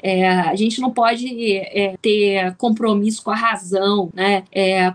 [0.46, 1.26] a gente não pode
[2.02, 4.44] ter compromisso com a razão, né?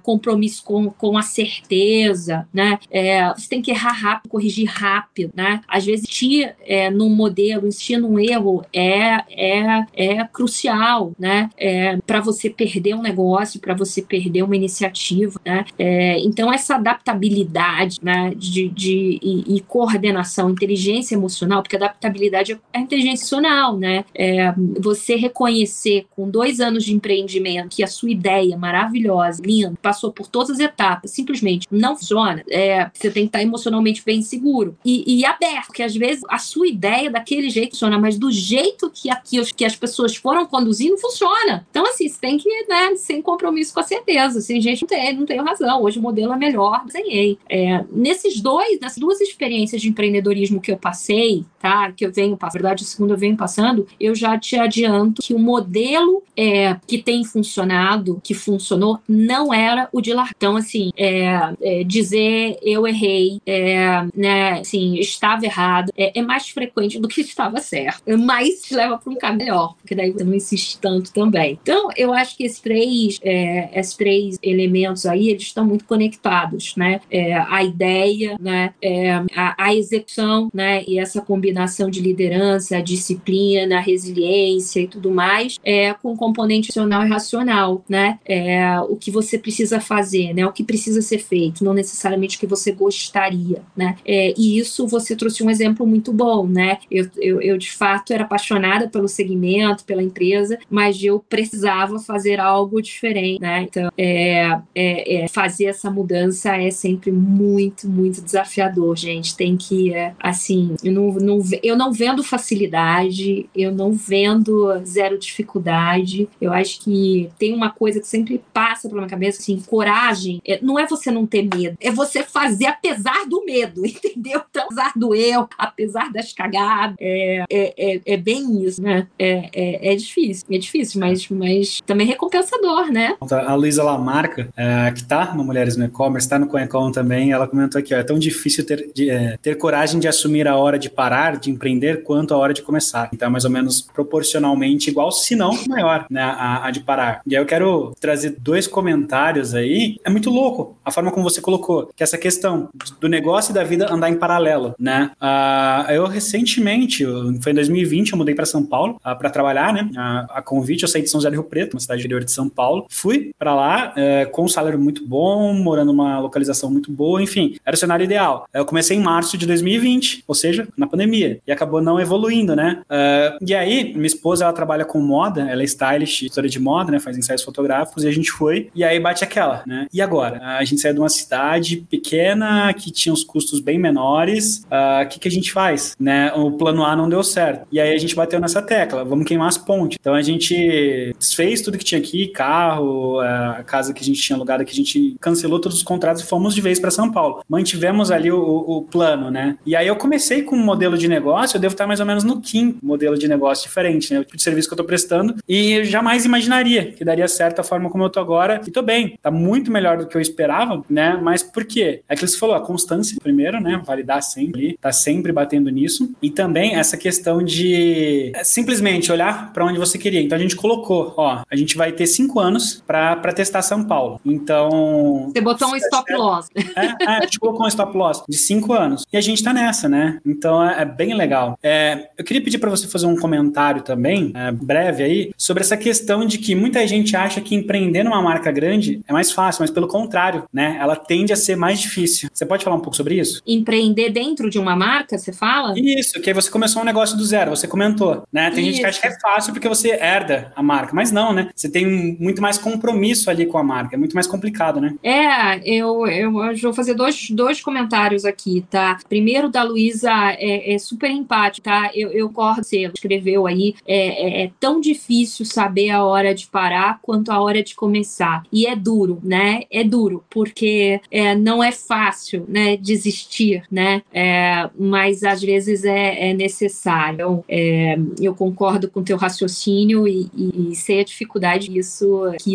[0.03, 2.79] Compromisso com, com a certeza, né?
[2.89, 5.61] É, você tem que errar rápido, corrigir rápido, né?
[5.67, 11.49] Às vezes, insistir é, num modelo, insistir num erro é, é, é crucial, né?
[11.57, 15.65] É, para você perder um negócio, para você perder uma iniciativa, né?
[15.77, 18.33] É, então, essa adaptabilidade, né?
[18.35, 24.05] De, de, e, e, coordenação, inteligência emocional, porque adaptabilidade é inteligência emocional, né?
[24.13, 30.11] É, você reconhecer com dois anos de empreendimento que a sua ideia maravilhosa, linda, passou
[30.11, 34.77] por todas as etapas, simplesmente não funciona, é, você tem que estar emocionalmente bem seguro
[34.83, 38.89] e, e aberto, porque às vezes a sua ideia daquele jeito funciona, mas do jeito
[38.89, 41.65] que, aqui, que as pessoas foram conduzindo, funciona.
[41.69, 44.39] Então, assim, você tem que, né, sem compromisso com a certeza.
[44.39, 45.81] Assim, gente, não tem, não tenho razão.
[45.81, 47.37] Hoje o modelo é melhor, desenhei.
[47.49, 52.37] É, nesses dois, nessas duas experiências de empreendedorismo que eu passei, tá, que eu venho,
[52.39, 56.75] na verdade, a segunda eu venho passando, eu já te adianto que o modelo é,
[56.87, 60.29] que tem funcionado, que funcionou, não era o de lá.
[60.35, 66.49] Então, assim, é, é, dizer eu errei, é, né, assim, estava errado, é, é, mais
[66.49, 68.03] frequente do que estava certo.
[68.19, 71.59] Mas te leva para um caminho melhor, porque daí você não insiste tanto também.
[71.61, 76.75] Então, eu acho que esses três, é, esses três elementos aí, eles estão muito conectados,
[76.75, 76.99] né?
[77.11, 78.73] É, a ideia, né?
[78.81, 80.83] É, a, a, execução, né?
[80.87, 87.09] E essa combinação de liderança, disciplina, resiliência e tudo mais, é, com componente emocional e
[87.09, 88.19] racional, né?
[88.25, 90.45] É, o que você precisa fazer, né?
[90.45, 93.97] O que precisa ser feito, não necessariamente o que você gostaria, né?
[94.05, 96.77] É, e isso você trouxe um exemplo muito bom, né?
[96.89, 102.39] Eu, eu, eu, de fato era apaixonada pelo segmento, pela empresa, mas eu precisava fazer
[102.39, 103.63] algo diferente, né?
[103.63, 109.35] Então, é, é, é fazer essa mudança é sempre muito, muito desafiador, gente.
[109.35, 115.17] Tem que, é, assim, eu não, não, eu não vendo facilidade, eu não vendo zero
[115.17, 116.27] dificuldade.
[116.39, 120.41] Eu acho que tem uma coisa que sempre passa pela minha cabeça, assim, coragem.
[120.45, 124.41] É, não é você não ter medo, é você fazer apesar do medo, entendeu?
[124.49, 129.07] Então, apesar do erro, apesar das cagadas, é, é, é, é bem isso, né?
[129.17, 133.15] É, é, é, difícil, é difícil, mas, mas também recompensador, né?
[133.31, 137.47] A Luísa Lamarca, é, que tá no Mulheres no E-Commerce, tá no Conecom também, ela
[137.47, 140.77] comentou aqui, ó, é tão difícil ter, de, é, ter coragem de assumir a hora
[140.77, 143.09] de parar, de empreender, quanto a hora de começar.
[143.13, 147.21] Então, é mais ou menos proporcionalmente igual, se não maior, né, a, a de parar.
[147.25, 149.97] E aí eu quero trazer dois comentários aí.
[150.03, 153.63] É muito louco a forma como você colocou, que essa questão do negócio e da
[153.63, 155.11] vida andar em paralelo, né?
[155.21, 157.05] Uh, eu recentemente,
[157.41, 159.89] foi em 2020, eu mudei para São Paulo uh, para trabalhar, né?
[159.91, 162.31] Uh, a convite, eu saí de São José do Rio Preto, uma cidade interior de
[162.31, 162.85] São Paulo.
[162.89, 167.55] Fui para lá uh, com um salário muito bom, morando numa localização muito boa, enfim,
[167.65, 168.47] era o cenário ideal.
[168.53, 172.81] Eu comecei em março de 2020, ou seja, na pandemia, e acabou não evoluindo, né?
[172.89, 176.91] Uh, e aí, minha esposa, ela trabalha com moda, ela é stylist, história de moda,
[176.91, 176.99] né?
[176.99, 179.87] Faz ensaios fotográficos, e a gente foi, e aí bate aquela, né?
[179.93, 180.39] E agora?
[180.45, 185.19] A gente saiu de uma cidade pequena, que tinha os custos bem menores, o que,
[185.19, 185.95] que a gente faz?
[185.99, 186.31] Né?
[186.33, 187.67] O plano A não deu certo.
[187.71, 189.97] E aí a gente bateu nessa tecla, vamos queimar as pontes.
[189.99, 194.35] Então a gente desfez tudo que tinha aqui, carro, a casa que a gente tinha
[194.35, 197.43] alugado, que a gente cancelou todos os contratos e fomos de vez para São Paulo.
[197.49, 199.57] Mantivemos ali o, o, plano, né?
[199.65, 202.23] E aí eu comecei com um modelo de negócio, eu devo estar mais ou menos
[202.23, 204.19] no quinto modelo de negócio diferente, né?
[204.19, 207.63] O tipo de serviço que eu estou prestando e jamais imaginaria que daria certo a
[207.63, 208.61] forma como eu tô agora.
[208.67, 211.17] E tô bem, tá muito melhor do que eu esperava esperava, né?
[211.21, 212.01] Mas por quê?
[212.07, 213.81] É que você falou, a constância primeiro, né?
[213.85, 216.11] Validar sempre, tá sempre batendo nisso.
[216.21, 220.21] E também essa questão de é, simplesmente olhar para onde você queria.
[220.21, 224.19] Então a gente colocou, ó, a gente vai ter cinco anos para testar São Paulo.
[224.25, 225.31] Então.
[225.33, 226.47] Você botou um stop loss.
[226.75, 229.05] É, é, a gente colocou um stop loss de cinco anos.
[229.11, 230.19] E a gente tá nessa, né?
[230.25, 231.57] Então é, é bem legal.
[231.63, 235.77] É, eu queria pedir para você fazer um comentário também, é, breve aí, sobre essa
[235.77, 239.71] questão de que muita gente acha que empreender numa marca grande é mais fácil, mas
[239.71, 240.77] pelo contrário, né?
[240.79, 242.29] Ela tende a ser mais difícil.
[242.33, 243.41] Você pode falar um pouco sobre isso?
[243.45, 245.73] Empreender dentro de uma marca, você fala?
[245.77, 248.49] Isso, que aí você começou um negócio do zero, você comentou, né?
[248.51, 248.73] Tem isso.
[248.73, 251.49] gente que acha que é fácil porque você herda a marca, mas não, né?
[251.55, 251.85] Você tem
[252.19, 254.95] muito mais compromisso ali com a marca, é muito mais complicado, né?
[255.03, 258.97] É, eu, eu, eu vou fazer dois, dois comentários aqui, tá?
[259.07, 261.91] Primeiro, da Luísa, é, é, super empático, tá?
[261.93, 266.47] Eu, eu corro, você escreveu aí, é, é, é tão difícil saber a hora de
[266.47, 268.43] parar quanto a hora de começar.
[268.51, 269.63] E é duro, né?
[269.71, 272.77] É duro, porque é, não é fácil, né?
[272.77, 274.01] Desistir, né?
[274.13, 277.43] É, mas às vezes é, é necessário.
[277.47, 281.79] É, eu concordo com teu raciocínio e, e, e, sei a dificuldade que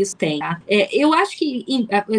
[0.01, 0.39] isso, tem.
[0.39, 0.61] Tá?
[0.69, 1.65] É, eu acho que,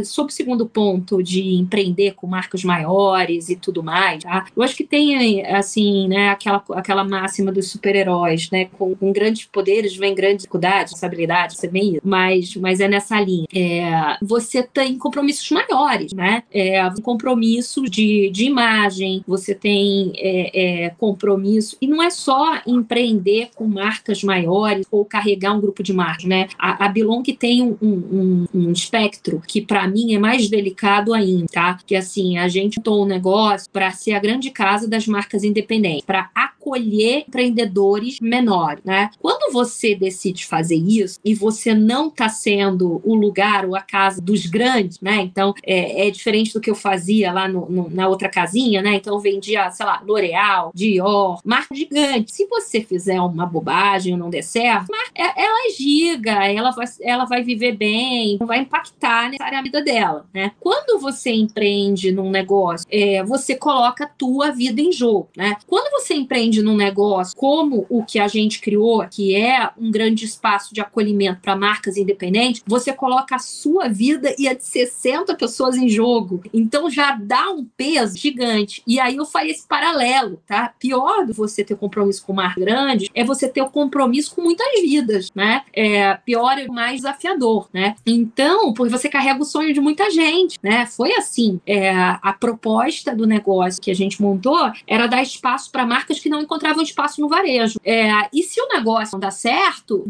[0.04, 4.46] sob o segundo ponto de empreender com marcas maiores e tudo mais, tá?
[4.56, 8.66] eu acho que tem, assim, né, aquela, aquela máxima dos super-heróis, né?
[8.78, 12.02] Com, com, grandes poderes vem grandes dificuldades, responsabilidades, você vem isso.
[12.04, 13.48] Mas, mas é nessa linha.
[13.54, 14.98] É, você tem
[15.32, 16.44] compromissos maiores, né?
[16.52, 23.50] É, compromisso de, de imagem, você tem é, é, compromisso, e não é só empreender
[23.56, 26.48] com marcas maiores ou carregar um grupo de marcas, né?
[26.58, 31.48] A, a Bilong tem um, um, um espectro que para mim é mais delicado ainda,
[31.52, 31.80] tá?
[31.86, 36.06] Que assim, a gente montou um negócio para ser a grande casa das marcas independentes,
[36.06, 39.10] para acolher empreendedores menores, né?
[39.20, 44.22] Quando você decide fazer isso e você não está sendo o lugar ou a casa
[44.22, 45.21] dos grandes, né?
[45.22, 48.96] Então é, é diferente do que eu fazia lá no, no, na outra casinha, né?
[48.96, 52.32] Então eu vendia, sei lá, L'Oreal, Dior, marca gigante.
[52.32, 56.86] Se você fizer uma bobagem ou não der certo, é, ela é giga, ela vai,
[57.02, 60.52] ela vai viver bem, não vai impactar necessariamente a vida dela, né?
[60.60, 65.58] Quando você empreende num negócio, é, você coloca a tua vida em jogo, né?
[65.68, 70.26] Quando você empreende num negócio como o que a gente criou, que é um grande
[70.26, 75.11] espaço de acolhimento para marcas independentes, você coloca a sua vida e a de 60
[75.38, 76.42] pessoas em jogo.
[76.54, 78.82] Então já dá um peso gigante.
[78.86, 80.74] E aí eu faria esse paralelo, tá?
[80.80, 84.42] Pior do você ter compromisso com mar grande é você ter o um compromisso com
[84.42, 85.64] muitas vidas, né?
[85.74, 87.96] É, pior e mais desafiador, né?
[88.06, 90.86] Então, porque você carrega o sonho de muita gente, né?
[90.86, 91.60] Foi assim.
[91.66, 96.30] É, a proposta do negócio que a gente montou era dar espaço para marcas que
[96.30, 97.80] não encontravam espaço no varejo.
[97.84, 100.06] É, e se o negócio não dá certo,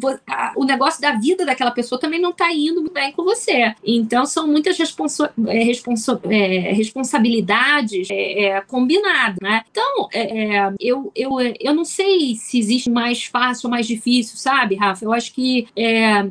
[0.56, 3.74] o negócio da vida daquela pessoa também não está indo bem com você.
[3.84, 9.64] Então, são muitas responsa é, é, responsabilidades é, é, combinadas, né?
[9.72, 14.76] Então, é, eu, eu, eu não sei se existe mais fácil ou mais difícil, sabe,
[14.76, 15.06] Rafa?
[15.06, 15.68] Eu acho que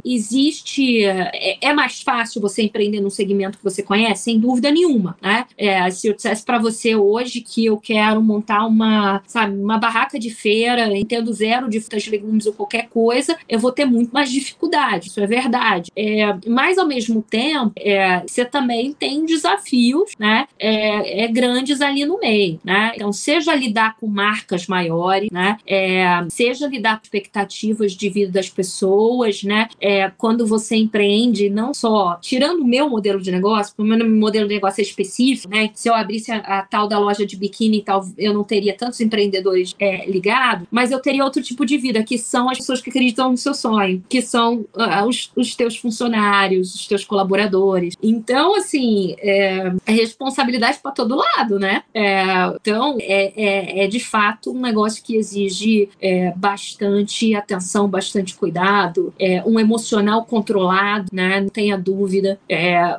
[0.04, 1.04] existe...
[1.04, 4.24] É, mais fácil você empreender num segmento que você conhece?
[4.24, 5.46] Sem dúvida nenhuma, né?
[5.92, 10.30] se eu dissesse para você hoje que eu quero montar uma, sabe, uma barraca de
[10.30, 15.08] feira, entendo zero de frutas, legumes ou qualquer coisa, eu vou ter muito mais dificuldade,
[15.08, 15.90] isso é verdade.
[15.96, 22.04] É, mas, ao mesmo tempo, é, você também tem desafios né, é, é, grandes ali
[22.04, 22.58] no meio.
[22.64, 22.92] Né?
[22.94, 28.48] Então, seja lidar com marcas maiores, né, é, seja lidar com expectativas de vida das
[28.48, 33.84] pessoas, né, é, quando você empreende, não só tirando o meu modelo de negócio, o
[33.84, 37.26] meu modelo de negócio é específico, né, se eu abrisse a, a tal da loja
[37.26, 41.66] de biquíni, tal, eu não teria tantos empreendedores é, ligados, mas eu teria outro tipo
[41.66, 45.30] de vida, que são as pessoas que acreditam no seu sonho, que são uh, os,
[45.36, 47.94] os teus funcionários, os teus colaboradores.
[48.02, 51.82] Então, assim, é, é responsabilidade para todo lado, né?
[51.94, 52.24] É,
[52.60, 59.12] então, é, é, é, de fato um negócio que exige é, bastante atenção, bastante cuidado,
[59.18, 61.40] é, um emocional controlado, né?
[61.40, 62.38] Não tenha dúvida.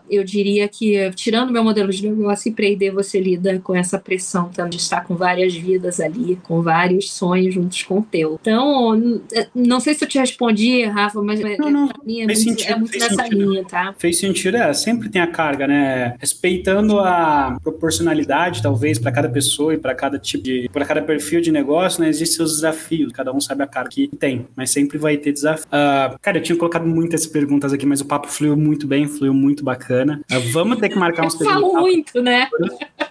[0.10, 4.72] Eu diria que, tirando meu modelo de negócio, empreender, você lida com essa pressão também
[4.72, 8.40] de estar com várias vidas ali, com vários sonhos juntos com o teu.
[8.42, 9.22] Então,
[9.54, 11.90] não sei se eu te respondi, Rafa, mas não, não.
[12.06, 13.52] mim é muito, sentido, é muito nessa sentido.
[13.52, 13.94] linha, tá?
[13.98, 16.16] Fez sentido, é, sempre tem a carga, né?
[16.20, 20.70] Respeitando a proporcionalidade, talvez, para cada pessoa e para cada tipo de.
[20.72, 22.10] para cada perfil de negócio, né?
[22.10, 25.66] Existem seus desafios, cada um sabe a carga que tem, mas sempre vai ter desafio.
[25.68, 29.34] Uh, cara, eu tinha colocado muitas perguntas aqui, mas o papo fluiu muito bem, fluiu
[29.34, 30.22] muito bacana.
[30.32, 31.62] Uh, vamos ter que marcar uns perguntas.
[31.62, 32.48] Falo muito, né?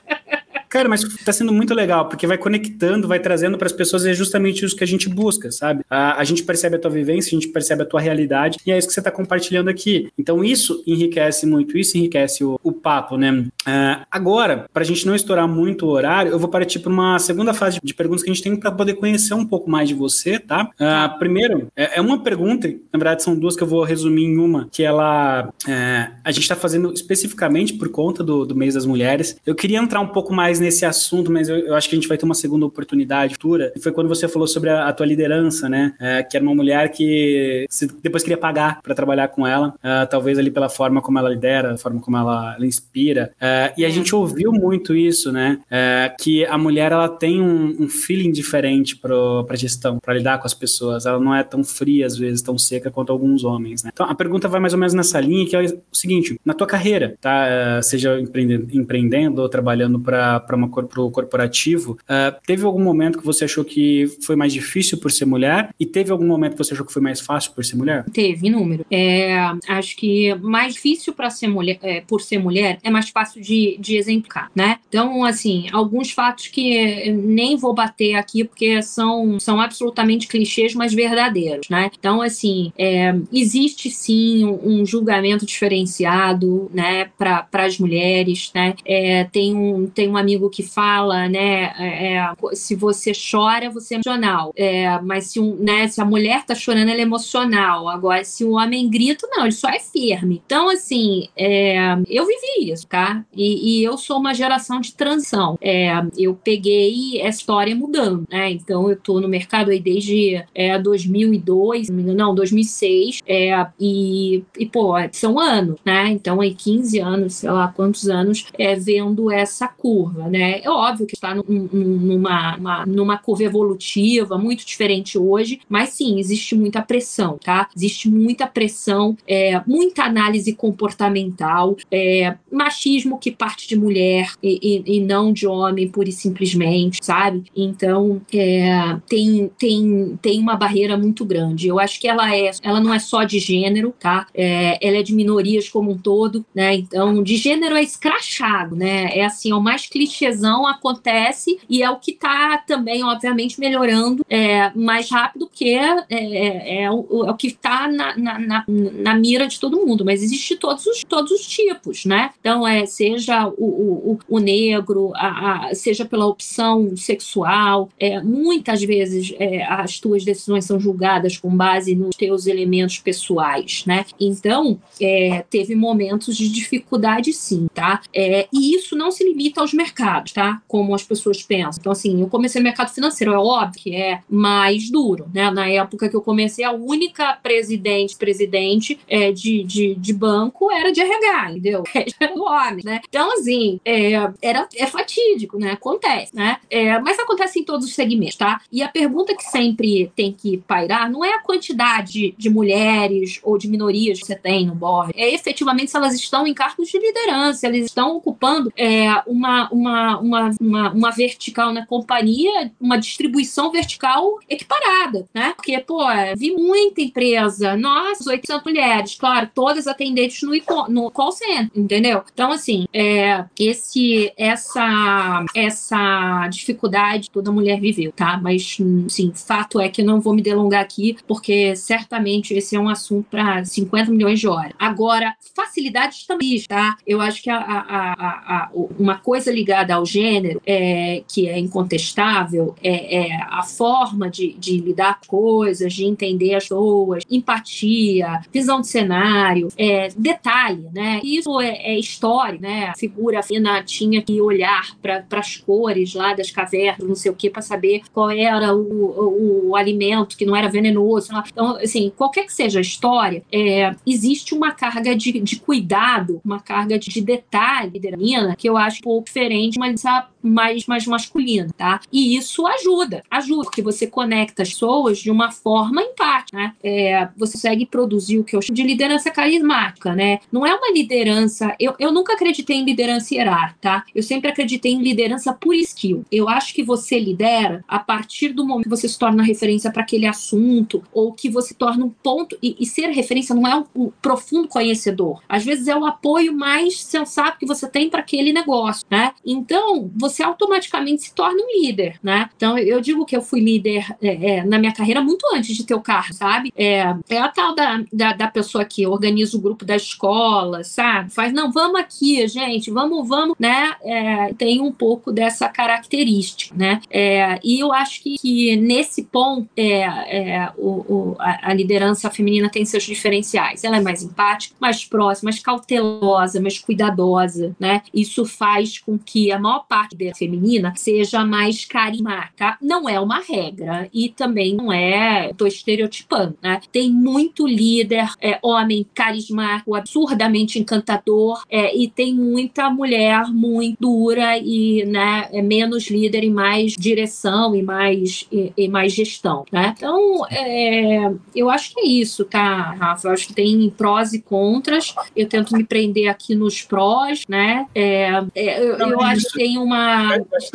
[0.70, 4.14] Cara, mas tá sendo muito legal, porque vai conectando, vai trazendo para as pessoas é
[4.14, 5.84] justamente isso que a gente busca, sabe?
[5.90, 8.78] A, a gente percebe a tua vivência, a gente percebe a tua realidade e é
[8.78, 10.08] isso que você tá compartilhando aqui.
[10.16, 13.46] Então isso enriquece muito, isso enriquece o, o papo, né?
[13.66, 17.52] Uh, agora, pra gente não estourar muito o horário, eu vou partir para uma segunda
[17.52, 20.38] fase de perguntas que a gente tem para poder conhecer um pouco mais de você,
[20.38, 20.70] tá?
[20.78, 24.38] Uh, primeiro, é, é, uma pergunta, na verdade são duas que eu vou resumir em
[24.38, 28.86] uma, que ela é, a gente está fazendo especificamente por conta do, do mês das
[28.86, 29.36] mulheres.
[29.44, 32.08] Eu queria entrar um pouco mais nesse assunto, mas eu, eu acho que a gente
[32.08, 33.72] vai ter uma segunda oportunidade futura.
[33.80, 35.94] Foi quando você falou sobre a, a tua liderança, né?
[35.98, 37.66] É, que era uma mulher que
[38.02, 41.74] depois queria pagar para trabalhar com ela, uh, talvez ali pela forma como ela lidera,
[41.74, 43.32] a forma como ela, ela inspira.
[43.36, 45.60] Uh, e a gente ouviu muito isso, né?
[45.66, 50.46] Uh, que a mulher ela tem um, um feeling diferente para gestão, para lidar com
[50.46, 51.06] as pessoas.
[51.06, 53.90] Ela não é tão fria às vezes, tão seca quanto alguns homens, né?
[53.92, 56.66] Então a pergunta vai mais ou menos nessa linha, que é o seguinte: na tua
[56.66, 57.80] carreira, tá?
[57.82, 61.98] seja empreendendo, empreendendo ou trabalhando para o corporativo,
[62.46, 65.74] teve algum momento que você achou que foi mais difícil por ser mulher?
[65.78, 68.04] E teve algum momento que você achou que foi mais fácil por ser mulher?
[68.12, 68.84] Teve, inúmero.
[68.90, 69.36] É,
[69.68, 73.76] acho que mais difícil para ser mulher, é, por ser mulher, é mais fácil de,
[73.78, 74.78] de exemplificar, né?
[74.88, 80.92] Então, assim, alguns fatos que nem vou bater aqui porque são, são absolutamente clichês, mas
[80.92, 81.90] verdadeiros, né?
[81.98, 88.74] Então, assim, é, existe sim um, um julgamento diferenciado, né, para as mulheres, né?
[88.84, 93.94] É, tem, um, tem um amigo que fala, né, é, é se você chora, você
[93.94, 97.88] é emocional, é, mas se, um, né, se a mulher tá chorando, ela é emocional.
[97.88, 100.42] Agora, se o homem grita, não, ele só é firme.
[100.44, 103.24] Então, assim, é, eu vivi isso, tá?
[103.34, 105.58] E, e, eu sou uma geração de transição.
[105.60, 108.50] É, eu peguei essa história mudando, né?
[108.50, 114.94] Então, eu tô no mercado aí desde é, 2002, não, 2006, é, e, e, pô,
[115.12, 116.08] são anos, né?
[116.10, 120.60] Então, aí 15 anos, sei lá quantos anos, é, vendo essa curva, né?
[120.62, 126.18] É óbvio que está num, numa, uma, numa curva evolutiva muito diferente hoje, mas sim,
[126.18, 127.68] existe muita pressão, tá?
[127.76, 134.96] Existe muita pressão, é, muita análise comportamental, é, machismo que parte de mulher e, e,
[134.96, 137.44] e, não de homem, pura e simplesmente, sabe?
[137.56, 141.68] Então, é, tem, tem, tem uma barreira muito grande.
[141.68, 144.26] Eu acho que ela é, ela não é só de gênero, tá?
[144.34, 146.74] É, ela é de minorias como um todo, né?
[146.74, 149.10] Então, de gênero é escrachado, né?
[149.16, 154.24] É assim, é o mais clichêzão acontece e é o que tá também, obviamente, melhorando
[154.28, 158.64] é, mais rápido, porque é, é, é, o, é o que tá na, na, na,
[158.66, 162.30] na, mira de todo mundo, mas existe todos os, todos os tipos, né?
[162.40, 168.82] Então, é, seja o, o, o negro, a, a, seja pela opção sexual, é, muitas
[168.82, 174.04] vezes é, as tuas decisões são julgadas com base nos teus elementos pessoais, né?
[174.18, 178.02] Então, é, teve momentos de dificuldade sim, tá?
[178.12, 179.99] É, e isso não se limita aos mercados,
[180.34, 180.62] tá?
[180.66, 181.80] Como as pessoas pensam.
[181.80, 185.50] Então, assim, eu comecei no mercado financeiro, é óbvio que é mais duro, né?
[185.50, 190.92] Na época que eu comecei, a única presidente, presidente é, de, de, de banco era
[190.92, 191.82] de RH, entendeu?
[192.20, 193.00] Era o homem, né?
[193.08, 195.72] Então, assim, é, era, é fatídico, né?
[195.72, 196.58] Acontece, né?
[196.68, 198.60] É, mas acontece em todos os segmentos, tá?
[198.70, 203.56] E a pergunta que sempre tem que pairar não é a quantidade de mulheres ou
[203.56, 206.98] de minorias que você tem no board, é efetivamente se elas estão em cargos de
[206.98, 213.70] liderança, elas estão ocupando é, uma, uma, uma, uma, uma vertical na companhia, uma distribuição
[213.70, 215.52] vertical equiparada, né?
[215.56, 216.00] Porque, pô,
[216.36, 220.52] vi muita empresa, nossa, 800 mulheres, claro, todas atendentes no,
[220.88, 222.22] no call center, entendeu?
[222.32, 228.38] Então, assim, é, esse, essa, essa dificuldade toda mulher viveu, tá?
[228.42, 228.78] Mas,
[229.08, 232.88] sim, fato é que eu não vou me delongar aqui, porque certamente esse é um
[232.88, 234.72] assunto para 50 milhões de horas.
[234.78, 236.96] Agora, facilidades também, tá?
[237.06, 242.74] Eu acho que a, a, a, uma coisa ligada ao gênero, é, que é incontestável,
[242.82, 248.80] é, é a forma de, de lidar com coisas, de entender as pessoas, empatia, visão
[248.80, 251.20] de cenário, é, detalhe, né?
[251.24, 252.86] Isso é, é história, né?
[252.86, 257.34] A figura fina tinha que olhar para as cores lá das cavernas, não sei o
[257.34, 261.30] que, para saber qual era o, o, o, alimento que não era venenoso.
[261.50, 266.60] Então, assim, qualquer que seja a história, é, existe uma carga de, de cuidado, uma
[266.60, 270.02] carga de, de detalhe da mina que eu acho um pouco diferente, mas
[270.42, 272.00] mais, mais masculina, tá?
[272.12, 276.74] E isso ajuda, ajuda, porque você conecta as pessoas de uma forma empática, né?
[276.82, 280.38] É, você consegue produzir o que eu chamo de liderança carismática, né?
[280.50, 281.74] Não é uma liderança.
[281.78, 284.04] Eu, eu nunca acreditei em liderança hierárquica, tá?
[284.14, 286.24] Eu sempre acreditei em liderança por skill.
[286.30, 290.02] Eu acho que você lidera a partir do momento que você se torna referência para
[290.02, 292.56] aquele assunto, ou que você torna um ponto.
[292.62, 295.42] E, e ser referência não é um, um, profundo conhecedor.
[295.48, 299.32] Às vezes é o apoio mais sensato que você tem para aquele negócio, né?
[299.44, 302.48] Então, você você automaticamente se torna um líder, né?
[302.56, 305.84] Então, eu digo que eu fui líder é, é, na minha carreira muito antes de
[305.84, 306.72] ter o carro, sabe?
[306.76, 311.30] É, é a tal da, da, da, pessoa que organiza o grupo da escola, sabe?
[311.30, 313.94] Faz, não, vamos aqui, gente, vamos, vamos, né?
[314.02, 317.00] É, tem um pouco dessa característica, né?
[317.10, 322.30] É, e eu acho que, que nesse ponto, é, é, o, o, a, a, liderança
[322.30, 323.84] feminina tem seus diferenciais.
[323.84, 328.02] Ela é mais empática, mais próxima, mais cautelosa, mais cuidadosa, né?
[328.12, 332.76] Isso faz com que a maior parte da feminina seja mais carismática.
[332.80, 336.80] Não é uma regra e também não é, estou estereotipando, né?
[336.92, 344.58] Tem muito líder, é, homem carismático, absurdamente encantador, é, e tem muita mulher muito dura
[344.58, 349.94] e, né, é menos líder e mais direção e mais e, e mais gestão, né?
[349.96, 353.28] Então, é, eu acho que é isso, tá, Rafa?
[353.28, 355.14] Eu acho que tem prós e contras.
[355.36, 357.86] Eu tento me prender aqui nos prós, né?
[357.94, 360.09] É, é, eu, eu acho que tem uma.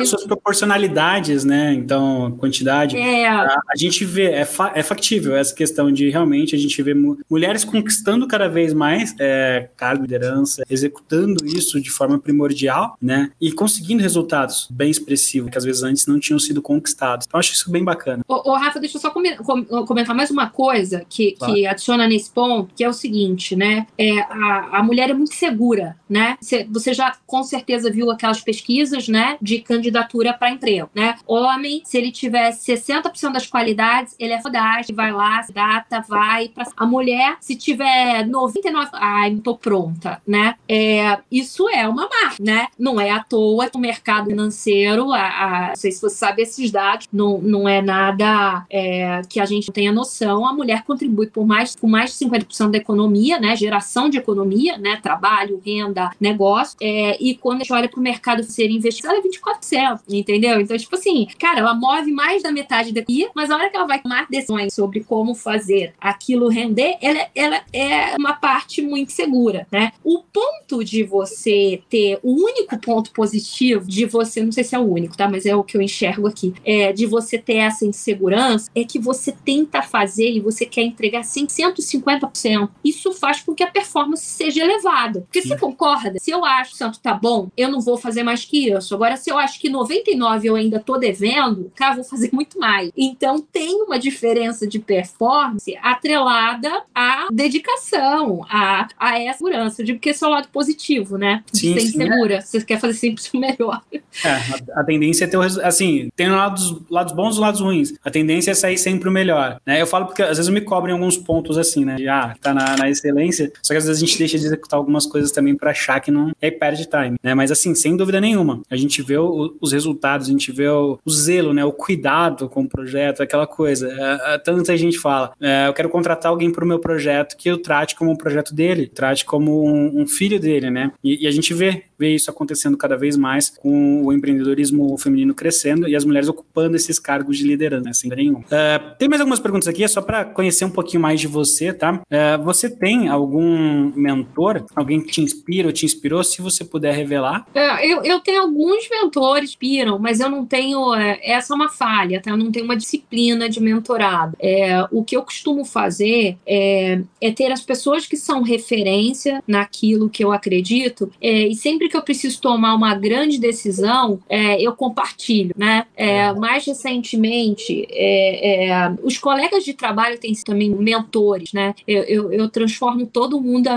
[0.00, 1.72] As suas proporcionalidades, né?
[1.74, 2.96] Então, quantidade.
[2.96, 3.26] É.
[3.26, 6.94] A, a gente vê, é, fa, é factível essa questão de realmente a gente vê
[7.28, 13.30] mulheres conquistando cada vez mais é, cargo, liderança, executando isso de forma primordial, né?
[13.40, 17.26] E conseguindo resultados bem expressivos, que às vezes antes não tinham sido conquistados.
[17.26, 18.24] Então, acho isso bem bacana.
[18.28, 21.54] Ô, ô Rafa, deixa eu só comentar mais uma coisa que, claro.
[21.54, 23.86] que adiciona nesse ponto, que é o seguinte, né?
[23.98, 26.36] É, a, a mulher é muito segura, né?
[26.40, 29.25] Você já com certeza viu aquelas pesquisas, né?
[29.40, 31.16] De candidatura para emprego, né?
[31.26, 36.48] Homem, se ele tiver 60% das qualidades, ele é fodástico, vai lá, data, vai.
[36.48, 36.66] Pra...
[36.76, 40.54] A mulher, se tiver 99%, ai, não tô pronta, né?
[40.68, 42.68] É, isso é uma marca, né?
[42.78, 46.42] Não é à toa que o mercado financeiro, a, a, não sei se você sabe
[46.42, 50.46] esses dados, não, não é nada é, que a gente tenha noção.
[50.46, 53.56] A mulher contribui por mais, por mais de 50% da economia, né?
[53.56, 54.98] Geração de economia, né?
[55.02, 56.76] Trabalho, renda, negócio.
[56.80, 60.60] É, e quando a gente olha para o mercado ser investido, é 24%, entendeu?
[60.60, 63.86] Então, tipo assim, cara, ela move mais da metade daqui, mas a hora que ela
[63.86, 69.66] vai tomar decisões sobre como fazer aquilo render, ela, ela é uma parte muito segura,
[69.70, 69.92] né?
[70.04, 74.78] O ponto de você ter o único ponto positivo de você, não sei se é
[74.78, 75.28] o único, tá?
[75.28, 78.98] Mas é o que eu enxergo aqui, é de você ter essa insegurança, é que
[78.98, 82.68] você tenta fazer e você quer entregar 150%.
[82.84, 85.20] Isso faz com que a performance seja elevada.
[85.22, 85.48] Porque Sim.
[85.48, 86.18] você concorda?
[86.18, 88.94] Se eu acho que o santo tá bom, eu não vou fazer mais que isso.
[88.94, 92.90] Agora, se eu acho que 99 eu ainda tô devendo, cara, vou fazer muito mais.
[92.96, 99.82] Então, tem uma diferença de performance atrelada à dedicação, a, a essa segurança.
[99.82, 101.44] Eu digo que esse é o lado positivo, né?
[101.52, 102.34] De sim, ser sim, insegura.
[102.36, 102.40] É.
[102.40, 103.82] Você quer fazer sempre o melhor.
[104.24, 107.94] É, a, a, tendência é ter o assim, tem lados, lados bons e lados ruins.
[108.04, 109.60] A tendência é sair sempre o melhor.
[109.64, 109.80] Né?
[109.80, 111.96] Eu falo porque às vezes me cobro em alguns pontos assim, né?
[111.96, 113.52] De, ah, tá na, na excelência.
[113.62, 116.10] Só que às vezes a gente deixa de executar algumas coisas também para achar que
[116.10, 116.32] não.
[116.40, 117.16] é perde time.
[117.22, 117.34] Né?
[117.34, 120.98] Mas assim, sem dúvida nenhuma, a gente vê o, os resultados, a gente vê o,
[121.04, 121.64] o, zelo, né?
[121.64, 123.88] O cuidado com o projeto, aquela coisa.
[123.88, 127.48] É, é, tanta gente fala, é, eu quero contratar alguém para o meu projeto que
[127.48, 130.92] eu trate como um projeto dele, trate como um, um filho dele, né?
[131.02, 135.34] E, e a gente vê vê isso acontecendo cada vez mais com o empreendedorismo feminino
[135.34, 138.40] crescendo e as mulheres ocupando esses cargos de liderança, né, sem nenhum.
[138.40, 141.72] Uh, tem mais algumas perguntas aqui, é só para conhecer um pouquinho mais de você,
[141.72, 141.94] tá?
[141.94, 146.94] Uh, você tem algum mentor, alguém que te inspira ou te inspirou, se você puder
[146.94, 147.46] revelar?
[147.54, 151.56] É, eu, eu tenho alguns mentores que inspiram, mas eu não tenho, é, essa é
[151.56, 152.30] uma falha, tá?
[152.30, 154.36] Eu não tenho uma disciplina de mentorado.
[154.40, 160.08] É, o que eu costumo fazer é, é ter as pessoas que são referência naquilo
[160.08, 164.60] que eu acredito é, e sempre sempre que eu preciso tomar uma grande decisão, é,
[164.60, 165.86] eu compartilho, né?
[165.96, 166.34] É, é.
[166.34, 171.74] mais recentemente, é, é, os colegas de trabalho têm também mentores, né?
[171.86, 173.68] Eu, eu, eu transformo todo mundo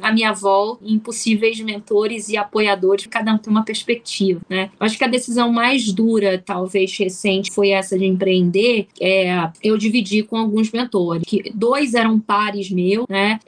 [0.00, 4.70] à minha volta em possíveis mentores e apoiadores, cada um tem uma perspectiva, né?
[4.80, 8.88] Acho que a decisão mais dura, talvez recente, foi essa de empreender.
[9.00, 13.38] É, eu dividi com alguns mentores, que dois eram pares meus, né?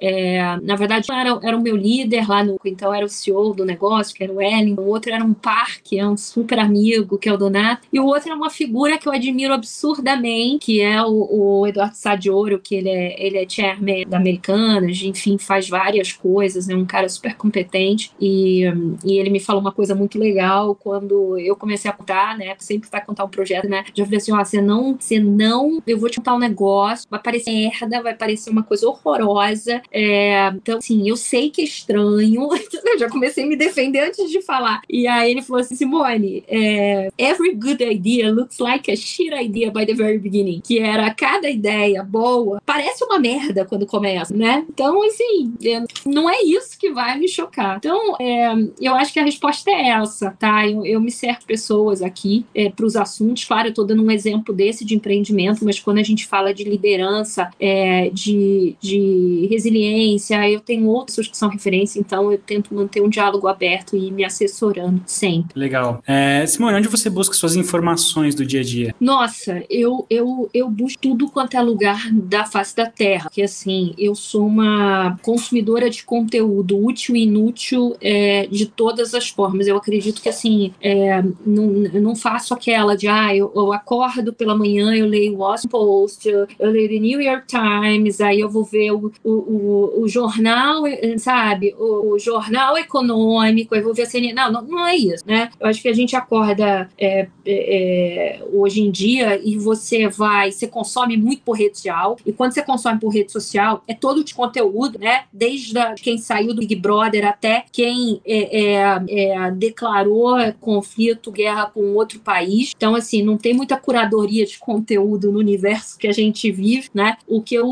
[0.62, 4.09] Na verdade, era, era o meu líder lá no, então era o CEO do negócio
[4.14, 7.28] que era o Wellington, o outro era um par, que é um super amigo, que
[7.28, 11.02] é o Donato, e o outro é uma figura que eu admiro absurdamente, que é
[11.02, 16.12] o, o Eduardo Sadioro, que ele é, ele é chairman da Americanas, enfim, faz várias
[16.12, 18.64] coisas, é um cara super competente, e,
[19.04, 22.86] e ele me falou uma coisa muito legal quando eu comecei a contar, né, sempre
[22.86, 26.08] está contar um projeto, né, já falei assim, ó, você não, você não, eu vou
[26.08, 31.08] te contar um negócio, vai parecer merda, vai parecer uma coisa horrorosa, é, então, assim,
[31.08, 32.48] eu sei que é estranho,
[32.84, 34.82] Eu já comecei a me defender antes de falar.
[34.88, 39.70] E aí ele falou assim, Simone, é, every good idea looks like a shit idea
[39.70, 40.60] by the very beginning.
[40.60, 44.64] Que era cada ideia boa, parece uma merda quando começa, né?
[44.68, 47.76] Então, assim, é, não é isso que vai me chocar.
[47.78, 50.66] Então, é, eu acho que a resposta é essa, tá?
[50.66, 53.44] Eu, eu me cerco pessoas aqui é, para os assuntos.
[53.44, 56.64] Claro, eu estou dando um exemplo desse de empreendimento, mas quando a gente fala de
[56.64, 63.02] liderança, é, de, de resiliência, eu tenho outras que são referência, então eu tento manter
[63.02, 65.58] um diálogo aberto e me assessorando sempre.
[65.58, 66.02] Legal.
[66.06, 68.94] É, Simone, onde você busca suas informações do dia a dia?
[69.00, 73.94] Nossa, eu, eu, eu busco tudo quanto é lugar da face da terra, que assim,
[73.98, 79.66] eu sou uma consumidora de conteúdo útil e inútil é, de todas as formas.
[79.66, 81.66] Eu acredito que assim, é, não,
[82.00, 86.28] não faço aquela de ah, eu, eu, acordo pela manhã, eu leio o Washington Post,
[86.28, 90.08] eu, eu leio o New York Times, aí eu vou ver o, o, o, o
[90.08, 90.82] jornal,
[91.18, 94.32] sabe, o, o, jornal econômico, eu vou ver a CNN.
[94.32, 95.50] Não, não, não, é isso, né?
[95.58, 100.52] Eu acho que a gente acorda é, é, é, hoje em dia e você vai,
[100.52, 104.22] você consome muito por rede social, e quando você consome por rede social, é todo
[104.22, 105.24] de conteúdo, né?
[105.32, 111.66] Desde a, quem saiu do Big Brother até quem é, é, é declarou conflito, guerra
[111.66, 112.72] com outro país.
[112.76, 117.16] Então, assim, não tem muita curadoria de conteúdo no universo que a gente vive, né?
[117.26, 117.68] O que eu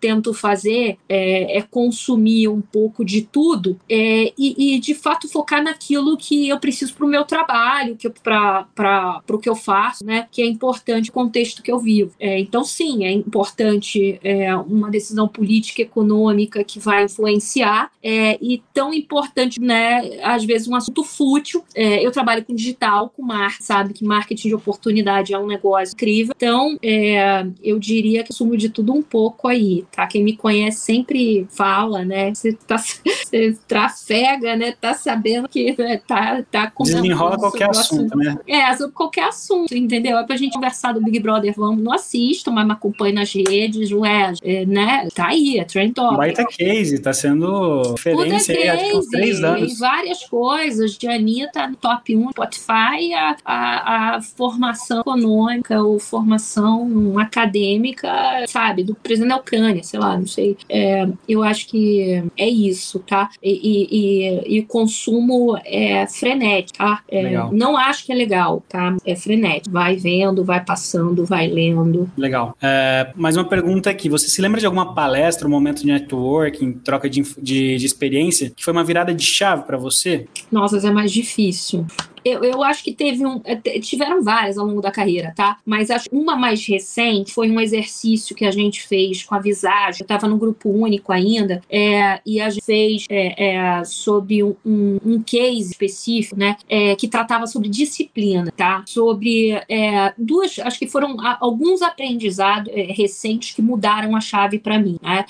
[0.00, 6.48] tento fazer é, consumir um pouco de tudo e, e, de fato, focar naquilo que
[6.48, 10.26] eu preciso para o meu trabalho, para o que eu faço, né?
[10.30, 12.12] Que é importante o contexto que eu vivo.
[12.18, 18.92] É, então, sim, é importante é, uma decisão política, econômica que vai influenciar e tão
[18.92, 20.20] importante, né?
[20.22, 21.64] Às vezes, um assunto fútil.
[21.74, 23.94] eu trabalho com digital, com marketing, sabe?
[23.94, 26.34] Que marketing de oportunidade é um negócio incrível.
[26.36, 30.06] Então, é, eu diria que sumo de tudo um pouco aí, tá?
[30.06, 32.34] Quem me conhece sempre fala, né?
[32.34, 34.72] Você, tá, você trafega, né?
[34.72, 38.38] Tá sabendo que né, tá, tá Desenrola qualquer assunto, assunto, né?
[38.46, 40.18] É, sobre qualquer assunto, entendeu?
[40.18, 44.32] É pra gente conversar do Big Brother, vamos, não assisto, mas me nas redes, ué,
[44.42, 45.08] é, né?
[45.14, 46.16] Tá aí, é trend top.
[46.16, 49.72] Baita case, tá sendo referência aí há três anos.
[49.72, 55.98] E várias coisas, de Anitta no top 1 Spotify, a, a, a formação econômica ou
[55.98, 58.10] formação acadêmica,
[58.48, 60.56] sabe, do presidente da Ucrânia, sei lá, não sei.
[60.68, 63.30] É, eu acho que é isso, tá?
[63.42, 67.02] E, e, e o consumo é frenético, tá?
[67.08, 68.94] É, não acho que é legal, tá?
[69.06, 69.72] É frenético.
[69.72, 72.10] Vai vendo, vai passando, vai lendo.
[72.16, 72.54] Legal.
[72.60, 74.08] É, mais uma pergunta aqui.
[74.10, 78.52] Você se lembra de alguma palestra, um momento de networking, troca de, de, de experiência,
[78.54, 80.26] que foi uma virada de chave para você?
[80.50, 81.86] Nossa, é mais difícil
[82.24, 83.40] eu, eu acho que teve um.
[83.44, 85.58] É, tiveram várias ao longo da carreira, tá?
[85.64, 90.00] Mas acho uma mais recente foi um exercício que a gente fez com a Visagem.
[90.00, 94.54] Eu estava no grupo único ainda, é, e a gente fez é, é, sobre um,
[94.64, 96.56] um, case específico, né?
[96.68, 98.82] É, que tratava sobre disciplina, tá?
[98.86, 100.58] Sobre é, duas.
[100.58, 105.24] Acho que foram alguns aprendizados recentes que mudaram a chave para mim, né?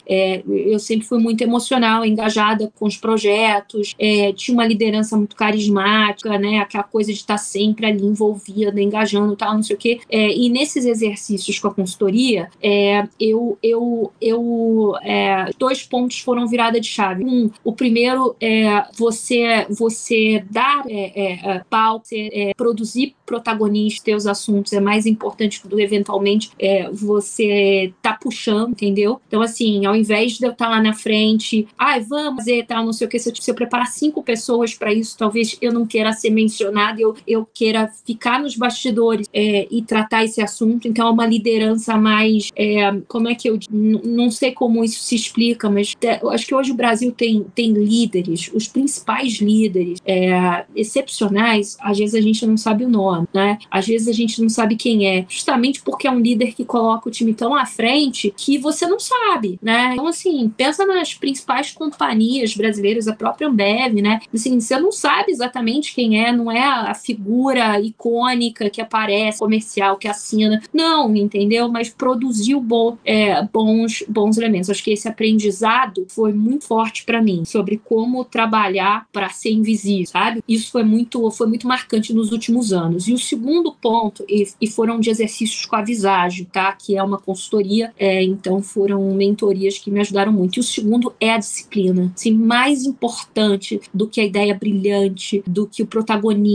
[0.46, 3.94] eu sempre fui muito emocional, engajada com os projetos,
[4.36, 6.58] tinha uma liderança muito carismática, né?
[6.58, 10.00] Aquela coisa de estar sempre ali envolvida, engajando tal, não sei o quê.
[10.10, 16.46] É, e nesses exercícios com a consultoria, é, eu, eu, eu é, dois pontos foram
[16.46, 17.24] virada de chave.
[17.24, 24.26] Um, o primeiro é você, você dar é, é, é palco, é, produzir protagonista, teus
[24.26, 26.50] assuntos é mais importante do que eventualmente
[26.92, 29.20] você tá puxando, entendeu?
[29.26, 32.66] Então, assim, ao invés de eu estar tá lá na frente, ai, ah, vamos fazer
[32.66, 35.56] tal, não sei o que, se eu, se eu preparar cinco pessoas para isso, talvez
[35.60, 36.30] eu não queira ser
[36.72, 40.88] nada, eu, eu queira ficar nos bastidores é, e tratar esse assunto.
[40.88, 42.50] Então, é uma liderança mais.
[42.56, 43.58] É, como é que eu.
[43.70, 45.94] Não sei como isso se explica, mas
[46.30, 52.14] acho que hoje o Brasil tem, tem líderes, os principais líderes é, excepcionais, às vezes
[52.14, 53.58] a gente não sabe o nome, né?
[53.70, 57.08] Às vezes a gente não sabe quem é, justamente porque é um líder que coloca
[57.08, 59.90] o time tão à frente que você não sabe, né?
[59.92, 64.20] Então, assim, pensa nas principais companhias brasileiras, a própria Ambev, né?
[64.32, 69.96] Assim, você não sabe exatamente quem é, não é a figura icônica que aparece, comercial,
[69.96, 70.62] que assina.
[70.72, 71.68] Não, entendeu?
[71.68, 74.70] Mas produziu bo é, bons, bons elementos.
[74.70, 80.06] Acho que esse aprendizado foi muito forte para mim sobre como trabalhar para ser invisível,
[80.06, 80.42] sabe?
[80.46, 83.08] Isso foi muito, foi muito marcante nos últimos anos.
[83.08, 86.72] E o segundo ponto, e, e foram de exercícios com a Visagem, tá?
[86.72, 90.56] Que é uma consultoria, é, então foram mentorias que me ajudaram muito.
[90.56, 92.12] E o segundo é a disciplina.
[92.14, 96.51] Assim, mais importante do que a ideia brilhante, do que o protagonismo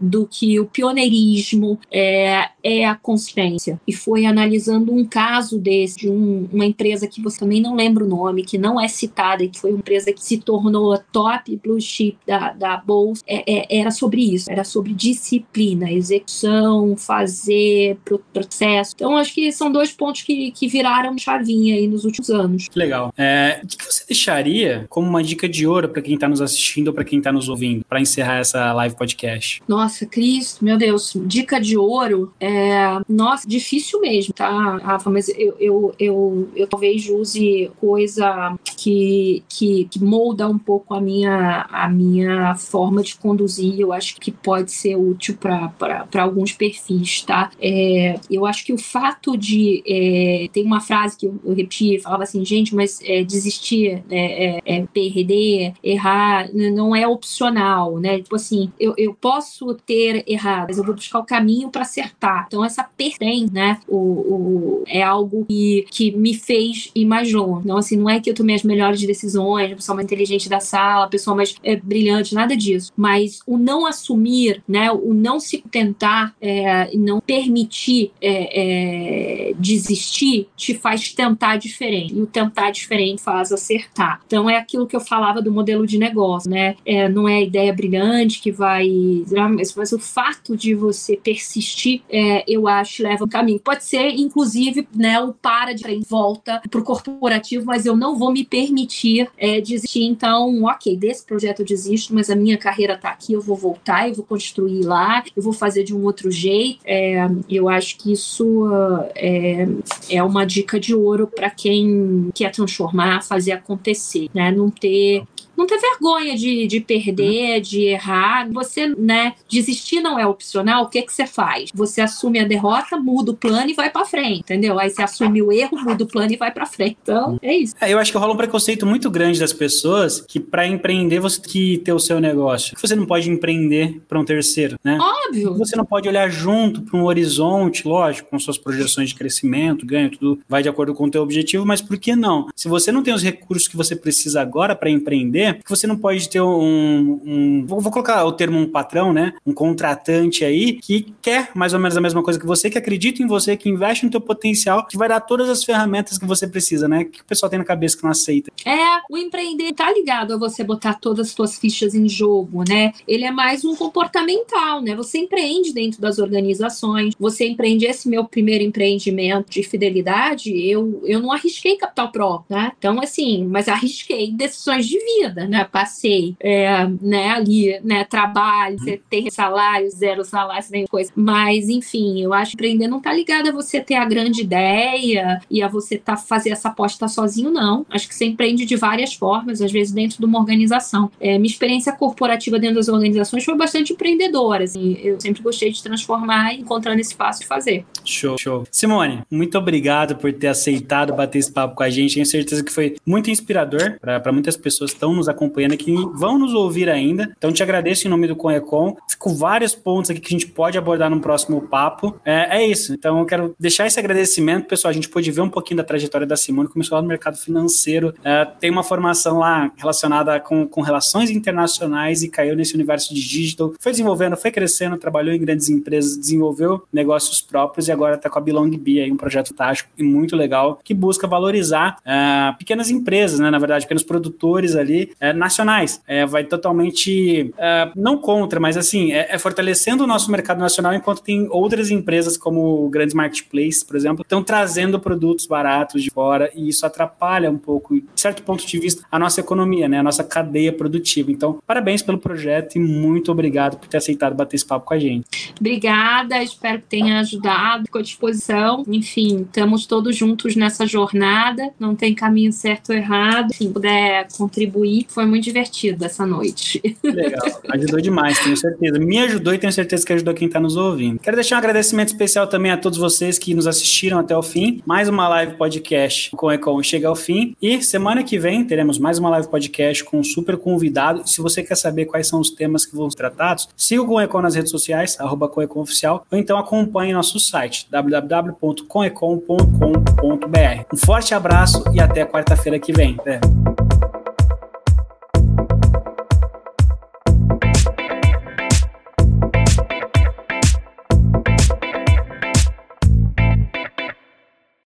[0.00, 3.80] do que o pioneirismo é, é a consistência.
[3.86, 8.04] E foi analisando um caso desse, de um, uma empresa que você também não lembra
[8.04, 11.56] o nome, que não é citada, e que foi uma empresa que se tornou top
[11.62, 17.98] blue chip da, da Bolsa, é, é, era sobre isso, era sobre disciplina, execução, fazer
[18.32, 18.92] processo.
[18.94, 22.68] Então, acho que são dois pontos que, que viraram chavinha aí nos últimos anos.
[22.74, 23.12] Legal.
[23.16, 26.88] É, o que você deixaria como uma dica de ouro para quem está nos assistindo
[26.88, 29.23] ou para quem está nos ouvindo, para encerrar essa live podcast?
[29.66, 33.00] Nossa, Cris, meu Deus, dica de ouro é.
[33.08, 35.10] Nossa, difícil mesmo, tá, Rafa?
[35.10, 41.00] Mas eu, eu, eu, eu talvez use coisa que, que, que molda um pouco a
[41.00, 43.78] minha, a minha forma de conduzir.
[43.78, 47.50] Eu acho que pode ser útil para alguns perfis, tá?
[47.60, 49.82] É, eu acho que o fato de.
[49.86, 54.58] É, tem uma frase que eu, eu repeti, falava assim, gente, mas é, desistir, é,
[54.58, 58.20] é, é perder, errar, não é opcional, né?
[58.20, 62.44] Tipo assim, eu, eu posso ter errado, mas eu vou buscar o caminho para acertar.
[62.46, 63.80] Então, essa pertence, né?
[63.88, 67.62] O, o, é algo que, que me fez ir mais longe.
[67.64, 70.60] Então, assim, não é que eu tomei as melhores decisões, a pessoa mais inteligente da
[70.60, 72.92] sala, a pessoa mais é, brilhante, nada disso.
[72.96, 74.90] Mas o não assumir, né?
[74.90, 82.14] O não se tentar é, e não permitir é, é, desistir te faz tentar diferente.
[82.14, 84.20] E o tentar diferente faz acertar.
[84.26, 86.76] Então, é aquilo que eu falava do modelo de negócio, né?
[86.84, 88.88] É, não é a ideia brilhante que vai.
[89.30, 93.60] Mas, mas o fato de você persistir, é, eu acho, leva um caminho.
[93.60, 98.18] Pode ser, inclusive, né, o para de em volta para o corporativo, mas eu não
[98.18, 100.04] vou me permitir é, desistir.
[100.04, 104.08] Então, ok, desse projeto eu desisto, mas a minha carreira está aqui, eu vou voltar,
[104.08, 106.80] eu vou construir lá, eu vou fazer de um outro jeito.
[106.84, 108.66] É, eu acho que isso
[109.14, 109.66] é,
[110.08, 114.50] é uma dica de ouro para quem quer transformar, fazer acontecer, né?
[114.50, 115.24] Não ter
[115.56, 117.62] não ter vergonha de, de perder, uhum.
[117.62, 118.48] de errar.
[118.50, 120.84] Você, né, desistir não é opcional.
[120.84, 121.70] O que que você faz?
[121.74, 124.78] Você assume a derrota, muda o plano e vai para frente, entendeu?
[124.78, 126.96] Aí você assume o erro, muda o plano e vai para frente.
[127.02, 127.74] Então, é isso.
[127.80, 131.40] É, eu acho que rola um preconceito muito grande das pessoas que para empreender você
[131.40, 132.76] tem que ter o seu negócio.
[132.80, 134.98] Você não pode empreender para um terceiro, né?
[135.00, 135.54] Óbvio.
[135.54, 140.10] Você não pode olhar junto para um horizonte, lógico, com suas projeções de crescimento, ganho,
[140.10, 142.48] tudo vai de acordo com o teu objetivo, mas por que não?
[142.54, 145.96] Se você não tem os recursos que você precisa agora para empreender, que você não
[145.96, 149.34] pode ter um, um vou, vou, colocar o termo um patrão, né?
[149.46, 153.22] Um contratante aí que quer mais ou menos a mesma coisa que você, que acredita
[153.22, 156.46] em você, que investe no teu potencial, que vai dar todas as ferramentas que você
[156.46, 157.04] precisa, né?
[157.04, 158.50] Que o pessoal tem na cabeça que não aceita.
[158.64, 162.92] É, o empreender tá ligado a você botar todas as suas fichas em jogo, né?
[163.06, 164.94] Ele é mais um comportamental, né?
[164.94, 171.20] Você empreende dentro das organizações, você empreende esse meu primeiro empreendimento de fidelidade, eu, eu
[171.20, 172.72] não arrisquei capital próprio, né?
[172.78, 175.64] Então, assim, mas arrisquei decisões de vida vida, né?
[175.70, 181.10] Passei, é, né, ali, né, trabalho, você tem salário, zero salário, nem coisa.
[181.14, 185.40] Mas, enfim, eu acho que empreender não tá ligado a você ter a grande ideia
[185.50, 187.84] e a você tá fazer essa aposta sozinho, não.
[187.90, 191.10] Acho que você empreende de várias formas, às vezes dentro de uma organização.
[191.20, 194.96] É, minha experiência corporativa dentro das organizações foi bastante empreendedora, assim.
[195.02, 197.84] Eu sempre gostei de transformar e encontrando esse espaço de fazer.
[198.04, 198.64] Show, show.
[198.70, 202.14] Simone, muito obrigado por ter aceitado bater esse papo com a gente.
[202.14, 206.38] Tenho certeza que foi muito inspirador para muitas pessoas que estão nos acompanhando aqui, vão
[206.38, 207.32] nos ouvir ainda.
[207.36, 208.96] Então, te agradeço em nome do Conecon.
[209.08, 212.18] Ficou vários pontos aqui que a gente pode abordar no próximo papo.
[212.24, 212.94] É, é isso.
[212.94, 214.90] Então, eu quero deixar esse agradecimento, pessoal.
[214.90, 218.14] A gente pôde ver um pouquinho da trajetória da Simone, começou lá no mercado financeiro,
[218.24, 223.26] é, tem uma formação lá relacionada com, com relações internacionais e caiu nesse universo de
[223.26, 223.72] digital.
[223.78, 228.38] Foi desenvolvendo, foi crescendo, trabalhou em grandes empresas, desenvolveu negócios próprios e agora está com
[228.38, 232.90] a Belong Be, aí, um projeto tático e muito legal que busca valorizar é, pequenas
[232.90, 236.00] empresas, né, na verdade, pequenos produtores ali é, nacionais.
[236.06, 240.94] É, vai totalmente, é, não contra, mas assim, é, é, fortalecendo o nosso mercado nacional,
[240.94, 246.50] enquanto tem outras empresas, como grandes marketplaces, por exemplo, estão trazendo produtos baratos de fora,
[246.54, 250.02] e isso atrapalha um pouco, de certo ponto de vista, a nossa economia, né, a
[250.02, 251.30] nossa cadeia produtiva.
[251.30, 254.98] Então, parabéns pelo projeto e muito obrigado por ter aceitado bater esse papo com a
[254.98, 255.52] gente.
[255.58, 258.84] Obrigada, espero que tenha ajudado, ficou à disposição.
[258.88, 263.52] Enfim, estamos todos juntos nessa jornada, não tem caminho certo ou errado.
[263.52, 266.96] Se puder contribuir, foi muito divertido essa noite.
[267.02, 268.98] Legal, ajudou demais, tenho certeza.
[268.98, 271.18] Me ajudou e tenho certeza que ajudou quem está nos ouvindo.
[271.18, 274.82] Quero deixar um agradecimento especial também a todos vocês que nos assistiram até o fim.
[274.86, 277.56] Mais uma live podcast com Econ chega ao fim.
[277.60, 281.28] E semana que vem teremos mais uma live podcast com um super convidado.
[281.28, 284.42] Se você quer saber quais são os temas que vão ser tratados, siga o Econ
[284.42, 290.84] nas redes sociais, arroba Oficial, ou então acompanhe nosso site www.conecon.com.br.
[290.92, 293.16] Um forte abraço e até quarta-feira que vem.
[293.18, 293.40] Até.